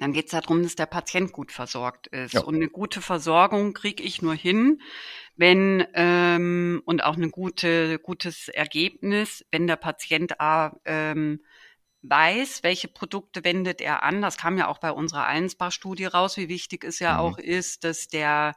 Dann 0.00 0.14
geht 0.14 0.26
es 0.26 0.30
darum, 0.32 0.62
dass 0.62 0.76
der 0.76 0.86
Patient 0.86 1.30
gut 1.30 1.52
versorgt 1.52 2.06
ist. 2.08 2.32
Ja. 2.32 2.40
Und 2.40 2.56
eine 2.56 2.68
gute 2.68 3.02
Versorgung 3.02 3.74
kriege 3.74 4.02
ich 4.02 4.22
nur 4.22 4.34
hin, 4.34 4.80
wenn 5.36 5.86
ähm, 5.94 6.82
und 6.86 7.04
auch 7.04 7.16
ein 7.16 7.30
gute, 7.30 7.98
gutes 7.98 8.48
Ergebnis, 8.48 9.44
wenn 9.52 9.66
der 9.66 9.76
Patient 9.76 10.40
A, 10.40 10.74
ähm, 10.86 11.40
weiß, 12.02 12.62
welche 12.62 12.88
Produkte 12.88 13.44
wendet 13.44 13.82
er 13.82 14.02
an. 14.02 14.22
Das 14.22 14.38
kam 14.38 14.56
ja 14.56 14.68
auch 14.68 14.78
bei 14.78 14.90
unserer 14.90 15.26
Einsbach-Studie 15.26 16.06
raus, 16.06 16.38
wie 16.38 16.48
wichtig 16.48 16.82
es 16.82 16.98
ja 16.98 17.14
mhm. 17.14 17.18
auch 17.20 17.38
ist, 17.38 17.84
dass 17.84 18.08
der 18.08 18.54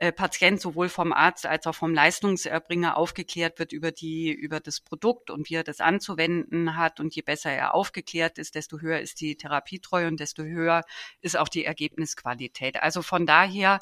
äh, 0.00 0.12
Patient 0.12 0.58
sowohl 0.58 0.88
vom 0.88 1.12
Arzt 1.12 1.44
als 1.44 1.66
auch 1.66 1.74
vom 1.74 1.92
Leistungserbringer 1.92 2.96
aufgeklärt 2.96 3.58
wird 3.58 3.72
über 3.72 3.92
die, 3.92 4.32
über 4.32 4.58
das 4.58 4.80
Produkt 4.80 5.30
und 5.30 5.50
wie 5.50 5.56
er 5.56 5.62
das 5.62 5.80
anzuwenden 5.80 6.74
hat. 6.78 7.00
Und 7.00 7.14
je 7.14 7.20
besser 7.20 7.50
er 7.50 7.74
aufgeklärt 7.74 8.38
ist, 8.38 8.54
desto 8.54 8.80
höher 8.80 9.00
ist 9.00 9.20
die 9.20 9.36
Therapietreue 9.36 10.08
und 10.08 10.18
desto 10.18 10.42
höher 10.42 10.84
ist 11.20 11.36
auch 11.36 11.48
die 11.48 11.66
Ergebnisqualität. 11.66 12.82
Also 12.82 13.02
von 13.02 13.26
daher 13.26 13.78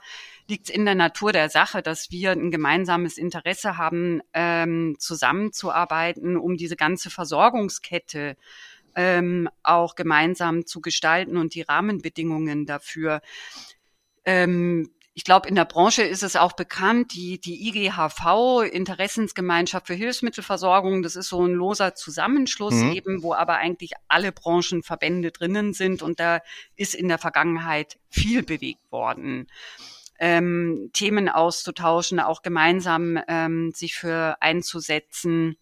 liegt 0.48 0.68
es 0.68 0.74
in 0.74 0.84
der 0.86 0.96
Natur 0.96 1.30
der 1.30 1.50
Sache, 1.50 1.82
dass 1.82 2.10
wir 2.10 2.32
ein 2.32 2.50
gemeinsames 2.50 3.16
Interesse 3.16 3.76
haben, 3.76 4.20
ähm, 4.32 4.96
zusammenzuarbeiten, 4.98 6.36
um 6.36 6.56
diese 6.56 6.74
ganze 6.74 7.10
Versorgungskette 7.10 8.36
ähm, 8.96 9.48
auch 9.62 9.94
gemeinsam 9.94 10.66
zu 10.66 10.80
gestalten 10.80 11.36
und 11.36 11.54
die 11.54 11.62
Rahmenbedingungen 11.62 12.66
dafür 12.66 13.20
ähm, 14.24 14.90
ich 15.18 15.24
glaube, 15.24 15.48
in 15.48 15.56
der 15.56 15.64
Branche 15.64 16.04
ist 16.04 16.22
es 16.22 16.36
auch 16.36 16.52
bekannt, 16.52 17.12
die, 17.12 17.40
die 17.40 17.66
IGHV, 17.66 18.62
Interessensgemeinschaft 18.70 19.88
für 19.88 19.94
Hilfsmittelversorgung, 19.94 21.02
das 21.02 21.16
ist 21.16 21.30
so 21.30 21.44
ein 21.44 21.54
loser 21.54 21.96
Zusammenschluss 21.96 22.74
mhm. 22.74 22.92
eben, 22.92 23.22
wo 23.24 23.34
aber 23.34 23.56
eigentlich 23.56 23.94
alle 24.06 24.30
Branchenverbände 24.30 25.32
drinnen 25.32 25.72
sind 25.72 26.02
und 26.02 26.20
da 26.20 26.38
ist 26.76 26.94
in 26.94 27.08
der 27.08 27.18
Vergangenheit 27.18 27.98
viel 28.08 28.44
bewegt 28.44 28.92
worden. 28.92 29.48
Ähm, 30.20 30.90
Themen 30.92 31.28
auszutauschen, 31.28 32.20
auch 32.20 32.42
gemeinsam 32.42 33.18
ähm, 33.26 33.72
sich 33.74 33.96
für 33.96 34.36
einzusetzen 34.40 35.56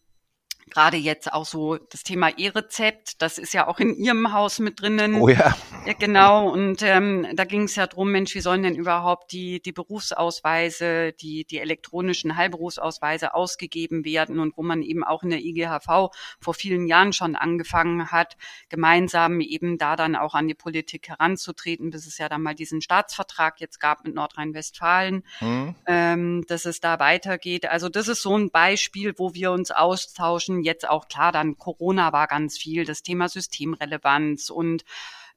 gerade 0.69 0.97
jetzt 0.97 1.33
auch 1.33 1.47
so 1.47 1.77
das 1.77 2.03
Thema 2.03 2.29
E-Rezept, 2.37 3.23
das 3.23 3.39
ist 3.39 3.55
ja 3.55 3.69
auch 3.69 3.79
in 3.79 3.95
Ihrem 3.95 4.33
Haus 4.33 4.59
mit 4.59 4.81
drinnen. 4.81 5.15
Oh 5.15 5.29
ja. 5.29 5.57
Ja 5.87 5.93
genau, 5.93 6.51
und 6.51 6.83
ähm, 6.83 7.27
da 7.35 7.45
ging 7.45 7.63
es 7.63 7.77
ja 7.77 7.87
drum, 7.87 8.11
Mensch, 8.11 8.35
wie 8.35 8.41
sollen 8.41 8.63
denn 8.63 8.75
überhaupt 8.75 9.33
die, 9.33 9.61
die 9.61 9.73
Berufsausweise, 9.73 11.13
die, 11.13 11.45
die 11.45 11.59
elektronischen 11.59 12.37
Heilberufsausweise 12.37 13.35
ausgegeben 13.35 14.05
werden 14.05 14.39
und 14.41 14.57
wo 14.57 14.63
man 14.63 14.83
eben 14.83 15.05
auch 15.05 15.23
in 15.23 15.31
der 15.31 15.41
IGHV 15.41 16.11
vor 16.41 16.55
vielen 16.55 16.87
Jahren 16.87 17.13
schon 17.13 17.37
angefangen 17.37 18.11
hat, 18.11 18.37
gemeinsam 18.69 19.41
eben 19.41 19.79
da 19.79 19.97
dann 19.97 20.17
auch 20.17 20.35
an 20.35 20.49
die 20.49 20.55
Politik 20.55 21.09
heranzutreten, 21.09 21.91
bis 21.91 22.07
es 22.07 22.19
ja 22.19 22.29
dann 22.29 22.43
mal 22.43 22.55
diesen 22.55 22.81
Staatsvertrag 22.81 23.61
jetzt 23.61 23.79
gab 23.79 24.05
mit 24.05 24.15
Nordrhein-Westfalen, 24.15 25.25
mhm. 25.41 25.75
ähm, 25.87 26.45
dass 26.49 26.65
es 26.65 26.81
da 26.81 26.99
weitergeht. 26.99 27.67
Also 27.67 27.89
das 27.89 28.09
ist 28.09 28.23
so 28.23 28.37
ein 28.37 28.51
Beispiel, 28.51 29.15
wo 29.17 29.35
wir 29.35 29.53
uns 29.53 29.71
austauschen, 29.71 30.63
jetzt 30.63 30.89
auch 30.89 31.09
klar, 31.09 31.33
dann 31.33 31.57
Corona 31.59 32.13
war 32.13 32.27
ganz 32.27 32.59
viel, 32.59 32.85
das 32.85 33.03
Thema 33.03 33.29
Systemrelevanz 33.29 34.51
und 34.51 34.85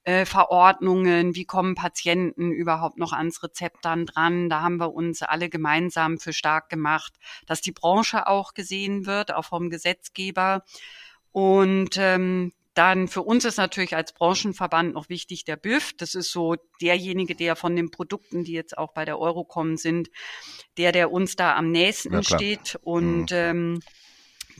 äh, 0.09 0.25
Verordnungen, 0.25 1.35
wie 1.35 1.45
kommen 1.45 1.75
Patienten 1.75 2.51
überhaupt 2.51 2.97
noch 2.97 3.13
ans 3.13 3.43
Rezept 3.43 3.85
dann 3.85 4.07
dran. 4.07 4.49
Da 4.49 4.61
haben 4.61 4.77
wir 4.77 4.91
uns 4.91 5.21
alle 5.21 5.49
gemeinsam 5.49 6.17
für 6.17 6.33
stark 6.33 6.67
gemacht, 6.69 7.13
dass 7.45 7.61
die 7.61 7.71
Branche 7.71 8.25
auch 8.25 8.55
gesehen 8.55 9.05
wird, 9.05 9.31
auch 9.31 9.45
vom 9.45 9.69
Gesetzgeber. 9.69 10.63
Und 11.31 11.95
ähm, 11.97 12.53
dann 12.73 13.07
für 13.07 13.21
uns 13.21 13.45
ist 13.45 13.57
natürlich 13.57 13.95
als 13.95 14.13
Branchenverband 14.13 14.95
noch 14.95 15.09
wichtig 15.09 15.43
der 15.43 15.57
BÜV. 15.57 15.93
Das 15.97 16.15
ist 16.15 16.31
so 16.31 16.55
derjenige, 16.81 17.35
der 17.35 17.55
von 17.55 17.75
den 17.75 17.91
Produkten, 17.91 18.43
die 18.43 18.53
jetzt 18.53 18.79
auch 18.79 18.93
bei 18.93 19.05
der 19.05 19.19
Eurocom 19.19 19.77
sind, 19.77 20.09
der, 20.77 20.91
der 20.91 21.11
uns 21.11 21.35
da 21.35 21.55
am 21.55 21.69
nächsten 21.69 22.23
steht. 22.23 22.79
Und 22.81 23.29
mhm. 23.29 23.37
ähm, 23.37 23.79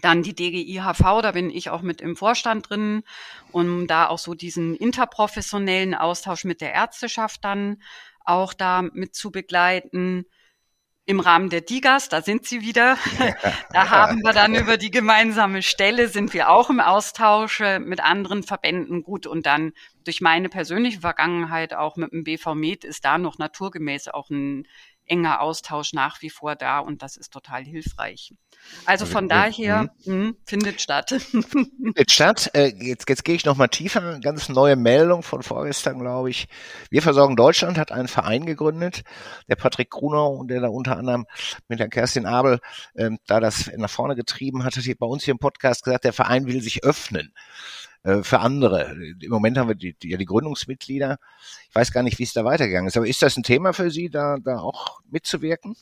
dann 0.02 0.24
die 0.24 0.36
DGIHV, 0.36 1.22
da 1.22 1.32
bin 1.32 1.50
ich 1.50 1.70
auch 1.70 1.82
mit 1.82 2.02
im 2.02 2.16
Vorstand 2.16 2.70
drin, 2.70 3.04
um 3.52 3.88
da 3.88 4.08
auch 4.08 4.20
so 4.20 4.34
diesen 4.34 4.76
interprofessionellen 4.76 5.96
Austausch 5.96 6.44
mit 6.44 6.62
der 6.62 6.74
Ärzteschaft 6.74 7.44
dann 7.44 7.82
auch 8.24 8.54
da 8.54 8.82
mit 8.82 9.16
zu 9.16 9.32
begleiten. 9.32 10.26
Im 11.06 11.20
Rahmen 11.20 11.50
der 11.50 11.62
DIGAS, 11.62 12.10
da 12.10 12.22
sind 12.22 12.46
sie 12.46 12.62
wieder. 12.62 12.96
da 13.74 13.90
haben 13.90 14.22
wir 14.22 14.32
dann 14.32 14.54
über 14.54 14.78
die 14.78 14.92
gemeinsame 14.92 15.64
Stelle, 15.64 16.08
sind 16.08 16.34
wir 16.34 16.52
auch 16.52 16.70
im 16.70 16.80
Austausch 16.80 17.62
äh, 17.62 17.80
mit 17.80 18.00
anderen 18.00 18.44
Verbänden 18.44 19.02
gut. 19.02 19.26
Und 19.26 19.48
dann 19.48 19.72
durch 20.04 20.22
meine 20.22 20.50
persönliche 20.50 21.00
Vergangenheit 21.00 21.74
auch 21.74 21.96
mit 21.96 22.12
dem 22.12 22.24
BV 22.24 22.54
Med 22.54 22.84
ist 22.84 23.06
da 23.06 23.18
noch 23.18 23.40
naturgemäß 23.40 24.10
auch 24.10 24.30
ein 24.30 24.68
enger 25.10 25.42
Austausch 25.42 25.94
nach 25.94 26.22
wie 26.22 26.30
vor 26.30 26.56
da 26.56 26.80
und 26.80 27.02
das 27.02 27.18
ist 27.18 27.32
total 27.32 27.64
hilfreich. 27.64 28.34
Also 28.86 29.06
von 29.06 29.28
daher 29.28 29.92
mh, 30.06 30.14
hm, 30.14 30.38
findet 30.46 30.82
statt. 30.82 31.10
Findet 31.12 32.12
statt. 32.12 32.52
Äh, 32.54 32.74
jetzt, 32.80 33.10
jetzt 33.10 33.24
gehe 33.24 33.36
ich 33.36 33.46
noch 33.46 33.56
mal 33.56 33.68
tiefer. 33.68 34.20
Ganz 34.20 34.50
neue 34.50 34.76
Meldung 34.76 35.24
von 35.24 35.44
vorgestern, 35.44 36.00
glaube 36.00 36.30
ich. 36.30 36.48
Wir 36.90 37.02
versorgen 37.02 37.36
Deutschland 37.36 37.78
hat 37.78 37.92
einen 37.92 38.08
Verein 38.08 38.46
gegründet, 38.46 39.04
der 39.48 39.56
Patrick 39.56 39.90
Grunau 39.90 40.34
und 40.36 40.50
der 40.50 40.62
da 40.62 40.68
unter 40.68 40.98
anderem 40.98 41.26
mit 41.68 41.80
der 41.80 41.90
Kerstin 41.90 42.26
Abel 42.26 42.60
ähm, 42.96 43.20
da 43.26 43.40
das 43.40 43.72
nach 43.78 43.90
vorne 43.90 44.16
getrieben 44.16 44.64
hat, 44.64 44.76
hat 44.76 44.84
hier 44.84 44.96
bei 44.96 45.08
uns 45.08 45.24
hier 45.24 45.34
im 45.34 45.40
Podcast 45.40 45.84
gesagt, 45.84 46.04
der 46.04 46.14
Verein 46.14 46.46
will 46.46 46.62
sich 46.62 46.84
öffnen. 46.84 47.34
Äh, 48.04 48.24
für 48.24 48.40
andere. 48.40 48.96
Im 49.22 49.30
Moment 49.30 49.58
haben 49.58 49.68
wir 49.68 49.76
die, 49.76 49.94
die, 49.94 50.10
ja 50.10 50.18
die 50.18 50.26
Gründungsmitglieder. 50.26 51.18
Ich 51.70 51.76
weiß 51.76 51.92
gar 51.92 52.04
nicht, 52.04 52.20
wie 52.20 52.24
es 52.24 52.34
da 52.34 52.46
weitergegangen 52.46 52.88
ist. 52.88 52.98
Aber 52.98 53.08
ist 53.08 53.22
das 53.22 53.38
ein 53.38 53.44
Thema 53.44 53.74
für 53.74 53.92
Sie, 53.92 54.10
da, 54.10 54.38
da 54.42 54.60
auch 54.60 55.02
mitzuwirken? 55.10 55.76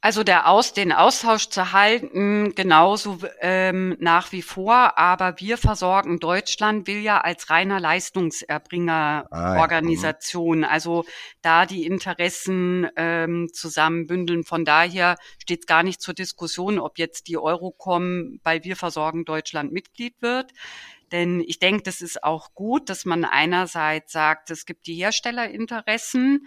Also 0.00 0.22
der 0.22 0.46
Aus, 0.46 0.74
den 0.74 0.92
Austausch 0.92 1.48
zu 1.48 1.72
halten, 1.72 2.54
genauso 2.54 3.18
ähm, 3.40 3.96
nach 3.98 4.30
wie 4.30 4.42
vor, 4.42 4.96
aber 4.96 5.40
wir 5.40 5.58
versorgen 5.58 6.20
Deutschland 6.20 6.86
will 6.86 7.00
ja 7.00 7.20
als 7.20 7.50
reiner 7.50 7.80
Leistungserbringerorganisation, 7.80 10.58
ah, 10.58 10.60
ja. 10.60 10.66
Mhm. 10.68 10.72
also 10.72 11.04
da 11.42 11.66
die 11.66 11.84
Interessen 11.84 12.86
ähm, 12.94 13.48
zusammenbündeln. 13.52 14.44
Von 14.44 14.64
daher 14.64 15.16
steht 15.40 15.62
es 15.62 15.66
gar 15.66 15.82
nicht 15.82 16.00
zur 16.00 16.14
Diskussion, 16.14 16.78
ob 16.78 16.96
jetzt 16.98 17.26
die 17.26 17.36
Eurocom 17.36 18.38
bei 18.44 18.62
Wir 18.62 18.76
versorgen 18.76 19.24
Deutschland 19.24 19.72
Mitglied 19.72 20.14
wird. 20.20 20.52
Denn 21.12 21.40
ich 21.40 21.58
denke, 21.58 21.82
das 21.82 22.00
ist 22.00 22.22
auch 22.22 22.54
gut, 22.54 22.88
dass 22.90 23.04
man 23.04 23.24
einerseits 23.24 24.12
sagt, 24.12 24.50
es 24.50 24.66
gibt 24.66 24.86
die 24.86 24.94
Herstellerinteressen 24.94 26.46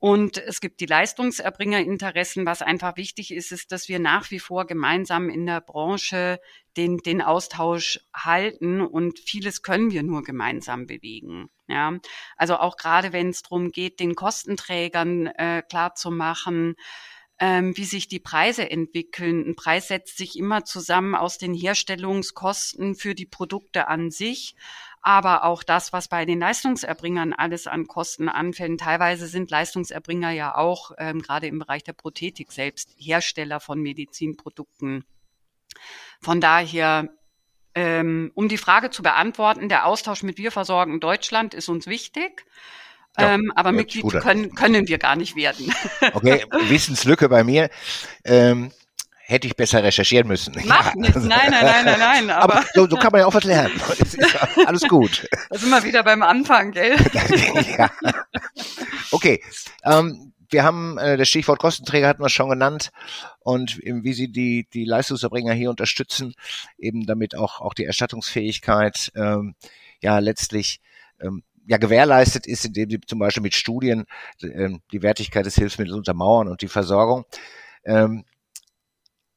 und 0.00 0.38
es 0.38 0.60
gibt 0.60 0.80
die 0.80 0.86
Leistungserbringerinteressen. 0.86 2.46
Was 2.46 2.62
einfach 2.62 2.96
wichtig 2.96 3.32
ist, 3.32 3.50
ist, 3.50 3.72
dass 3.72 3.88
wir 3.88 3.98
nach 3.98 4.30
wie 4.30 4.38
vor 4.38 4.66
gemeinsam 4.66 5.28
in 5.28 5.44
der 5.44 5.60
Branche 5.60 6.40
den, 6.76 6.98
den 6.98 7.20
Austausch 7.20 8.00
halten 8.14 8.80
und 8.80 9.18
vieles 9.18 9.62
können 9.62 9.90
wir 9.90 10.04
nur 10.04 10.22
gemeinsam 10.22 10.86
bewegen. 10.86 11.50
Ja, 11.66 11.98
also 12.36 12.56
auch 12.56 12.76
gerade 12.76 13.12
wenn 13.12 13.30
es 13.30 13.42
darum 13.42 13.72
geht, 13.72 13.98
den 13.98 14.14
Kostenträgern 14.14 15.26
äh, 15.26 15.62
klar 15.68 15.94
zu 15.96 16.10
machen, 16.10 16.76
ähm, 17.40 17.76
wie 17.76 17.84
sich 17.84 18.08
die 18.08 18.18
Preise 18.18 18.70
entwickeln. 18.70 19.46
Ein 19.46 19.56
Preis 19.56 19.88
setzt 19.88 20.18
sich 20.18 20.38
immer 20.38 20.64
zusammen 20.64 21.14
aus 21.14 21.38
den 21.38 21.54
Herstellungskosten 21.54 22.94
für 22.94 23.14
die 23.14 23.26
Produkte 23.26 23.88
an 23.88 24.10
sich, 24.10 24.56
aber 25.02 25.44
auch 25.44 25.62
das, 25.62 25.92
was 25.92 26.08
bei 26.08 26.24
den 26.24 26.40
Leistungserbringern 26.40 27.32
alles 27.32 27.66
an 27.66 27.86
Kosten 27.86 28.28
anfällt. 28.28 28.80
Teilweise 28.80 29.28
sind 29.28 29.50
Leistungserbringer 29.50 30.30
ja 30.30 30.56
auch 30.56 30.90
ähm, 30.98 31.22
gerade 31.22 31.46
im 31.46 31.60
Bereich 31.60 31.84
der 31.84 31.92
Prothetik 31.92 32.50
selbst 32.50 32.94
Hersteller 32.98 33.60
von 33.60 33.80
Medizinprodukten. 33.80 35.04
Von 36.20 36.40
daher, 36.40 37.08
ähm, 37.76 38.32
um 38.34 38.48
die 38.48 38.58
Frage 38.58 38.90
zu 38.90 39.04
beantworten, 39.04 39.68
der 39.68 39.86
Austausch 39.86 40.24
mit 40.24 40.38
Wir 40.38 40.50
versorgen 40.50 40.98
Deutschland 40.98 41.54
ist 41.54 41.68
uns 41.68 41.86
wichtig. 41.86 42.44
Ja, 43.18 43.34
ähm, 43.34 43.52
aber 43.54 43.72
Mitglied 43.72 44.08
können, 44.20 44.54
können 44.54 44.88
wir 44.88 44.98
gar 44.98 45.16
nicht 45.16 45.36
werden. 45.36 45.72
Okay, 46.12 46.44
Wissenslücke 46.68 47.28
bei 47.28 47.44
mir. 47.44 47.68
Ähm, 48.24 48.70
hätte 49.28 49.46
ich 49.46 49.56
besser 49.56 49.82
recherchieren 49.82 50.26
müssen. 50.26 50.54
Macht 50.64 50.94
ja. 50.94 51.00
nichts, 51.00 51.16
nein, 51.16 51.50
nein, 51.50 51.64
nein, 51.64 51.84
nein, 51.84 51.98
nein. 51.98 52.30
Aber, 52.30 52.56
aber 52.56 52.66
so, 52.72 52.88
so, 52.88 52.96
kann 52.96 53.12
man 53.12 53.20
ja 53.20 53.26
auch 53.26 53.34
was 53.34 53.44
lernen. 53.44 53.78
alles 54.66 54.82
gut. 54.88 55.28
Da 55.50 55.58
sind 55.58 55.68
wir 55.68 55.84
wieder 55.84 56.02
beim 56.02 56.22
Anfang, 56.22 56.72
gell? 56.72 56.96
ja. 57.76 57.90
Okay, 59.10 59.42
ähm, 59.84 60.32
wir 60.50 60.64
haben 60.64 60.96
äh, 60.96 61.18
das 61.18 61.28
Stichwort 61.28 61.58
Kostenträger 61.58 62.08
hatten 62.08 62.22
wir 62.22 62.30
schon 62.30 62.48
genannt 62.48 62.90
und 63.40 63.78
eben, 63.78 64.02
wie 64.02 64.14
Sie 64.14 64.32
die 64.32 64.66
die 64.72 64.84
Leistungserbringer 64.84 65.52
hier 65.52 65.70
unterstützen, 65.70 66.34
eben 66.78 67.04
damit 67.04 67.36
auch 67.36 67.60
auch 67.60 67.74
die 67.74 67.84
Erstattungsfähigkeit 67.84 69.12
ähm, 69.14 69.54
ja 70.00 70.20
letztlich 70.20 70.80
ähm, 71.20 71.42
ja 71.68 71.76
gewährleistet 71.76 72.46
ist, 72.46 72.64
indem 72.64 72.90
sie 72.90 73.00
zum 73.06 73.18
Beispiel 73.18 73.42
mit 73.42 73.54
Studien 73.54 74.06
ähm, 74.42 74.80
die 74.90 75.02
Wertigkeit 75.02 75.44
des 75.44 75.54
Hilfsmittels 75.54 75.96
untermauern 75.96 76.48
und 76.48 76.62
die 76.62 76.68
Versorgung. 76.68 77.26
Ähm, 77.84 78.24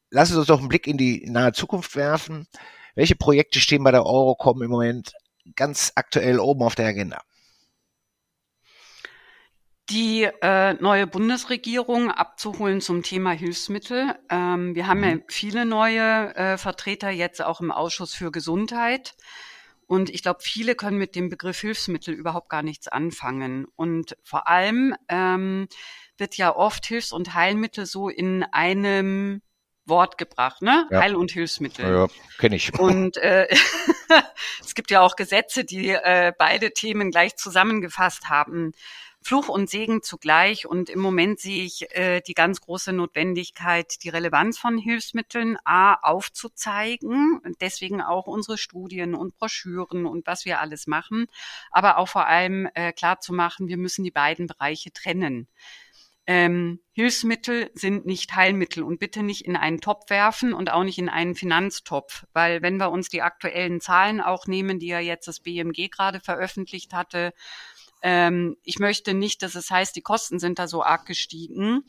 lassen 0.09 0.33
Sie 0.33 0.39
uns 0.39 0.47
doch 0.47 0.59
einen 0.59 0.69
Blick 0.69 0.87
in 0.87 0.97
die 0.97 1.29
nahe 1.29 1.51
Zukunft 1.51 1.95
werfen. 1.95 2.47
Welche 2.95 3.15
Projekte 3.15 3.59
stehen 3.59 3.83
bei 3.83 3.91
der 3.91 4.05
Eurocom 4.05 4.61
im 4.61 4.71
Moment 4.71 5.13
ganz 5.55 5.91
aktuell 5.95 6.39
oben 6.39 6.63
auf 6.63 6.75
der 6.75 6.87
Agenda? 6.87 7.21
die 9.89 10.23
äh, 10.41 10.73
neue 10.75 11.05
Bundesregierung 11.05 12.11
abzuholen 12.11 12.79
zum 12.79 13.03
Thema 13.03 13.31
Hilfsmittel. 13.31 14.15
Ähm, 14.29 14.73
wir 14.73 14.87
haben 14.87 15.03
ja 15.03 15.15
mhm. 15.15 15.23
viele 15.27 15.65
neue 15.65 16.33
äh, 16.35 16.57
Vertreter 16.57 17.09
jetzt 17.09 17.43
auch 17.43 17.59
im 17.59 17.71
Ausschuss 17.71 18.13
für 18.13 18.31
Gesundheit. 18.31 19.15
Und 19.91 20.09
ich 20.09 20.23
glaube, 20.23 20.39
viele 20.41 20.75
können 20.75 20.97
mit 20.97 21.17
dem 21.17 21.27
Begriff 21.27 21.59
Hilfsmittel 21.59 22.13
überhaupt 22.13 22.47
gar 22.47 22.63
nichts 22.63 22.87
anfangen. 22.87 23.65
Und 23.75 24.15
vor 24.23 24.47
allem 24.47 24.95
ähm, 25.09 25.67
wird 26.17 26.37
ja 26.37 26.55
oft 26.55 26.85
Hilfs- 26.85 27.11
und 27.11 27.33
Heilmittel 27.33 27.85
so 27.85 28.07
in 28.07 28.45
einem 28.53 29.41
Wort 29.83 30.17
gebracht, 30.17 30.61
ne? 30.61 30.87
Ja. 30.91 31.01
Heil- 31.01 31.17
und 31.17 31.31
Hilfsmittel. 31.31 31.93
Ja, 31.93 32.07
kenne 32.37 32.55
ich. 32.55 32.79
Und 32.79 33.17
äh, 33.17 33.49
es 34.61 34.75
gibt 34.75 34.91
ja 34.91 35.01
auch 35.01 35.17
Gesetze, 35.17 35.65
die 35.65 35.89
äh, 35.89 36.31
beide 36.37 36.71
Themen 36.71 37.11
gleich 37.11 37.35
zusammengefasst 37.35 38.29
haben. 38.29 38.71
Fluch 39.21 39.49
und 39.49 39.69
Segen 39.69 40.01
zugleich. 40.01 40.65
Und 40.65 40.89
im 40.89 40.99
Moment 40.99 41.39
sehe 41.39 41.63
ich 41.63 41.95
äh, 41.95 42.21
die 42.21 42.33
ganz 42.33 42.61
große 42.61 42.91
Notwendigkeit, 42.91 44.03
die 44.03 44.09
Relevanz 44.09 44.57
von 44.57 44.77
Hilfsmitteln 44.77 45.57
A 45.63 45.93
aufzuzeigen. 45.93 47.39
Deswegen 47.61 48.01
auch 48.01 48.27
unsere 48.27 48.57
Studien 48.57 49.15
und 49.15 49.37
Broschüren 49.37 50.05
und 50.05 50.25
was 50.27 50.45
wir 50.45 50.59
alles 50.59 50.87
machen. 50.87 51.27
Aber 51.69 51.97
auch 51.97 52.07
vor 52.07 52.25
allem 52.25 52.67
äh, 52.73 52.91
klar 52.93 53.19
zu 53.19 53.33
machen, 53.33 53.67
wir 53.67 53.77
müssen 53.77 54.03
die 54.03 54.11
beiden 54.11 54.47
Bereiche 54.47 54.91
trennen. 54.91 55.47
Ähm, 56.27 56.79
Hilfsmittel 56.93 57.71
sind 57.73 58.05
nicht 58.05 58.35
Heilmittel 58.35 58.83
und 58.83 58.99
bitte 58.99 59.23
nicht 59.23 59.43
in 59.45 59.55
einen 59.55 59.81
Topf 59.81 60.09
werfen 60.09 60.53
und 60.53 60.71
auch 60.71 60.83
nicht 60.83 60.99
in 60.99 61.09
einen 61.09 61.35
Finanztopf, 61.35 62.25
weil 62.31 62.61
wenn 62.61 62.77
wir 62.77 62.91
uns 62.91 63.09
die 63.09 63.23
aktuellen 63.23 63.81
Zahlen 63.81 64.21
auch 64.21 64.45
nehmen, 64.45 64.77
die 64.77 64.87
ja 64.87 64.99
jetzt 64.99 65.27
das 65.27 65.39
BMG 65.39 65.89
gerade 65.89 66.19
veröffentlicht 66.19 66.93
hatte, 66.93 67.33
ähm, 68.01 68.57
ich 68.63 68.79
möchte 68.79 69.13
nicht, 69.13 69.43
dass 69.43 69.55
es 69.55 69.69
heißt, 69.69 69.95
die 69.95 70.01
Kosten 70.01 70.39
sind 70.39 70.59
da 70.59 70.67
so 70.67 70.83
arg 70.83 71.05
gestiegen 71.05 71.83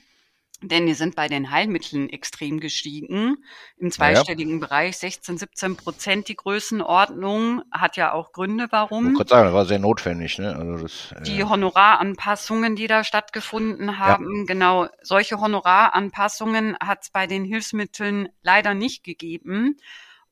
denn 0.62 0.86
die 0.86 0.94
sind 0.94 1.16
bei 1.16 1.28
den 1.28 1.50
Heilmitteln 1.50 2.08
extrem 2.08 2.60
gestiegen. 2.60 3.36
Im 3.76 3.90
zweistelligen 3.90 4.60
ja. 4.60 4.66
Bereich 4.66 4.96
16, 4.98 5.38
17 5.38 5.76
Prozent 5.76 6.28
die 6.28 6.36
Größenordnung. 6.36 7.62
Hat 7.72 7.96
ja 7.96 8.12
auch 8.12 8.32
Gründe, 8.32 8.68
warum. 8.70 9.12
Ich 9.12 9.18
kann 9.18 9.26
sagen, 9.26 9.44
das 9.46 9.54
war 9.54 9.66
sehr 9.66 9.78
notwendig. 9.78 10.38
Ne? 10.38 10.54
Also 10.56 10.82
das, 10.82 11.12
äh 11.12 11.22
die 11.22 11.44
Honoraranpassungen, 11.44 12.76
die 12.76 12.86
da 12.86 13.04
stattgefunden 13.04 13.98
haben, 13.98 14.40
ja. 14.40 14.44
genau, 14.46 14.88
solche 15.02 15.40
Honoraranpassungen 15.40 16.76
hat 16.80 17.02
es 17.02 17.10
bei 17.10 17.26
den 17.26 17.44
Hilfsmitteln 17.44 18.28
leider 18.42 18.74
nicht 18.74 19.04
gegeben. 19.04 19.76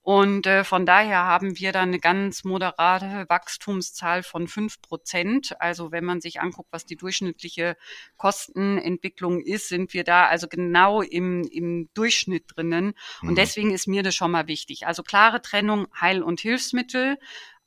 Und 0.03 0.47
äh, 0.47 0.65
von 0.65 0.87
daher 0.87 1.25
haben 1.25 1.59
wir 1.59 1.73
da 1.73 1.83
eine 1.83 1.99
ganz 1.99 2.43
moderate 2.45 3.27
Wachstumszahl 3.29 4.23
von 4.23 4.49
fünf 4.49 4.81
Prozent. 4.81 5.61
Also 5.61 5.93
wenn 5.93 6.05
man 6.05 6.23
sich 6.23 6.41
anguckt, 6.41 6.73
was 6.73 6.87
die 6.87 6.97
durchschnittliche 6.97 7.77
Kostenentwicklung 8.17 9.43
ist, 9.43 9.69
sind 9.69 9.93
wir 9.93 10.05
da 10.05 10.27
also 10.27 10.49
genau 10.49 11.03
im, 11.03 11.45
im 11.45 11.91
Durchschnitt 11.93 12.45
drinnen. 12.47 12.95
Und 13.21 13.33
mhm. 13.33 13.35
deswegen 13.35 13.73
ist 13.73 13.89
mir 13.89 14.03
das 14.03 14.15
schon 14.15 14.31
mal 14.31 14.49
wichtig. 14.49 14.87
Also 14.87 15.03
klare 15.03 15.43
Trennung 15.43 15.87
Heil- 16.01 16.23
und 16.23 16.41
Hilfsmittel 16.41 17.19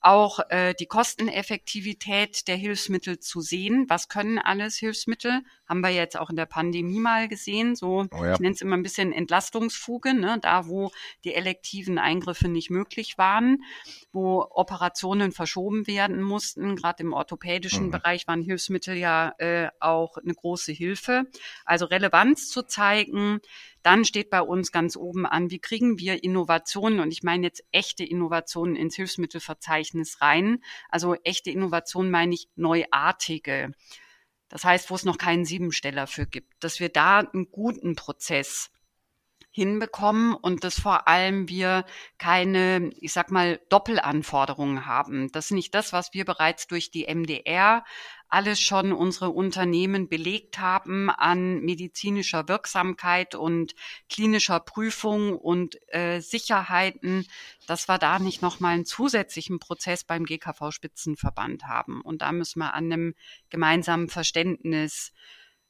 auch 0.04 0.40
äh, 0.50 0.74
die 0.74 0.86
Kosteneffektivität 0.86 2.48
der 2.50 2.58
Hilfsmittel 2.58 3.20
zu 3.20 3.40
sehen. 3.40 3.86
Was 3.88 4.10
können 4.10 4.38
alles 4.38 4.76
Hilfsmittel? 4.76 5.42
Haben 5.68 5.80
wir 5.80 5.92
jetzt 5.92 6.18
auch 6.18 6.30
in 6.30 6.36
der 6.36 6.46
Pandemie 6.46 7.00
mal 7.00 7.30
gesehen. 7.30 7.78
So, 7.78 8.06
oh 8.12 8.26
ja. 8.26 8.34
ich 8.34 8.40
nenne 8.40 8.54
es 8.54 8.62
immer 8.62 8.76
ein 8.76 8.84
bisschen 8.84 9.14
Entlastungsfuge, 9.14 10.14
ne? 10.14 10.40
da 10.42 10.68
wo 10.68 10.92
die 11.24 11.34
elektiven 11.34 11.98
Eingriffe 11.98 12.50
nicht 12.50 12.70
möglich 12.70 13.18
waren, 13.18 13.64
wo 14.12 14.46
Operationen 14.50 15.32
verschoben 15.32 15.88
werden 15.88 16.22
mussten. 16.22 16.76
Gerade 16.76 17.04
im 17.04 17.14
orthopädischen 17.14 17.86
mhm. 17.86 17.92
Bereich 17.92 18.28
waren 18.28 18.42
Hilfsmittel 18.42 18.98
ja 18.98 19.34
äh, 19.38 19.70
auch 19.80 20.18
eine 20.18 20.34
große 20.34 20.74
Hilfe. 20.74 21.24
Also 21.64 21.86
Relevanz 21.86 22.50
zu 22.50 22.64
zeigen, 22.64 23.40
dann 23.84 24.06
steht 24.06 24.30
bei 24.30 24.42
uns 24.42 24.72
ganz 24.72 24.96
oben 24.96 25.26
an, 25.26 25.52
wie 25.52 25.60
kriegen 25.60 26.00
wir 26.00 26.24
Innovationen, 26.24 27.00
und 27.00 27.12
ich 27.12 27.22
meine 27.22 27.46
jetzt 27.46 27.64
echte 27.72 28.04
Innovationen 28.04 28.76
ins 28.76 28.96
Hilfsmittelverzeichnis 28.96 30.22
rein. 30.22 30.64
Also 30.90 31.16
echte 31.24 31.52
Innovationen 31.52 32.10
meine 32.10 32.34
ich 32.34 32.48
neuartige. 32.56 33.72
Das 34.50 34.64
heißt, 34.64 34.90
wo 34.90 34.96
es 34.96 35.06
noch 35.06 35.18
keinen 35.18 35.46
Siebensteller 35.46 36.08
für 36.08 36.26
gibt, 36.26 36.54
dass 36.64 36.80
wir 36.80 36.90
da 36.90 37.20
einen 37.20 37.52
guten 37.52 37.96
Prozess 37.96 38.72
hinbekommen 39.54 40.34
und 40.34 40.64
dass 40.64 40.80
vor 40.80 41.08
allem 41.08 41.48
wir 41.48 41.86
keine, 42.18 42.90
ich 43.00 43.14
sag 43.14 43.30
mal, 43.30 43.62
Doppelanforderungen 43.70 44.88
haben. 44.88 45.32
Das 45.32 45.46
ist 45.46 45.52
nicht 45.52 45.76
das, 45.76 45.94
was 45.94 46.14
wir 46.14 46.26
bereits 46.26 46.68
durch 46.68 46.90
die 46.90 47.06
MDR 47.06 47.84
alles 48.34 48.60
schon 48.60 48.94
unsere 48.94 49.30
Unternehmen 49.30 50.10
belegt 50.10 50.58
haben 50.58 51.12
an 51.12 51.60
medizinischer 51.62 52.48
Wirksamkeit 52.48 53.36
und 53.36 53.76
klinischer 54.10 54.60
Prüfung 54.60 55.38
und 55.38 55.78
äh, 55.94 56.20
Sicherheiten, 56.20 57.28
dass 57.68 57.88
wir 57.88 58.00
da 58.00 58.18
nicht 58.18 58.42
nochmal 58.42 58.74
einen 58.74 58.86
zusätzlichen 58.86 59.60
Prozess 59.60 60.04
beim 60.04 60.26
GKV-Spitzenverband 60.26 61.66
haben. 61.68 62.02
Und 62.02 62.24
da 62.24 62.32
müssen 62.32 62.58
wir 62.58 62.74
an 62.74 62.86
einem 62.86 63.14
gemeinsamen 63.52 64.10
Verständnis 64.10 65.14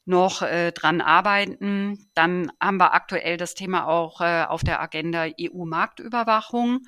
noch 0.05 0.41
äh, 0.41 0.71
dran 0.71 1.01
arbeiten. 1.01 2.09
Dann 2.13 2.49
haben 2.61 2.77
wir 2.77 2.93
aktuell 2.93 3.35
das 3.35 3.55
Thema 3.55 3.87
auch 3.87 4.21
äh, 4.21 4.45
auf 4.47 4.63
der 4.63 4.81
Agenda 4.81 5.25
EU-Marktüberwachung 5.37 6.85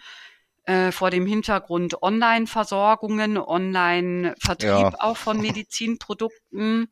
äh, 0.66 0.92
vor 0.92 1.10
dem 1.10 1.26
Hintergrund 1.26 2.02
Online-Versorgungen, 2.02 3.38
Online-Vertrieb 3.38 4.70
ja. 4.70 4.94
auch 5.00 5.18
von 5.18 5.40
Medizinprodukten. 5.40 6.88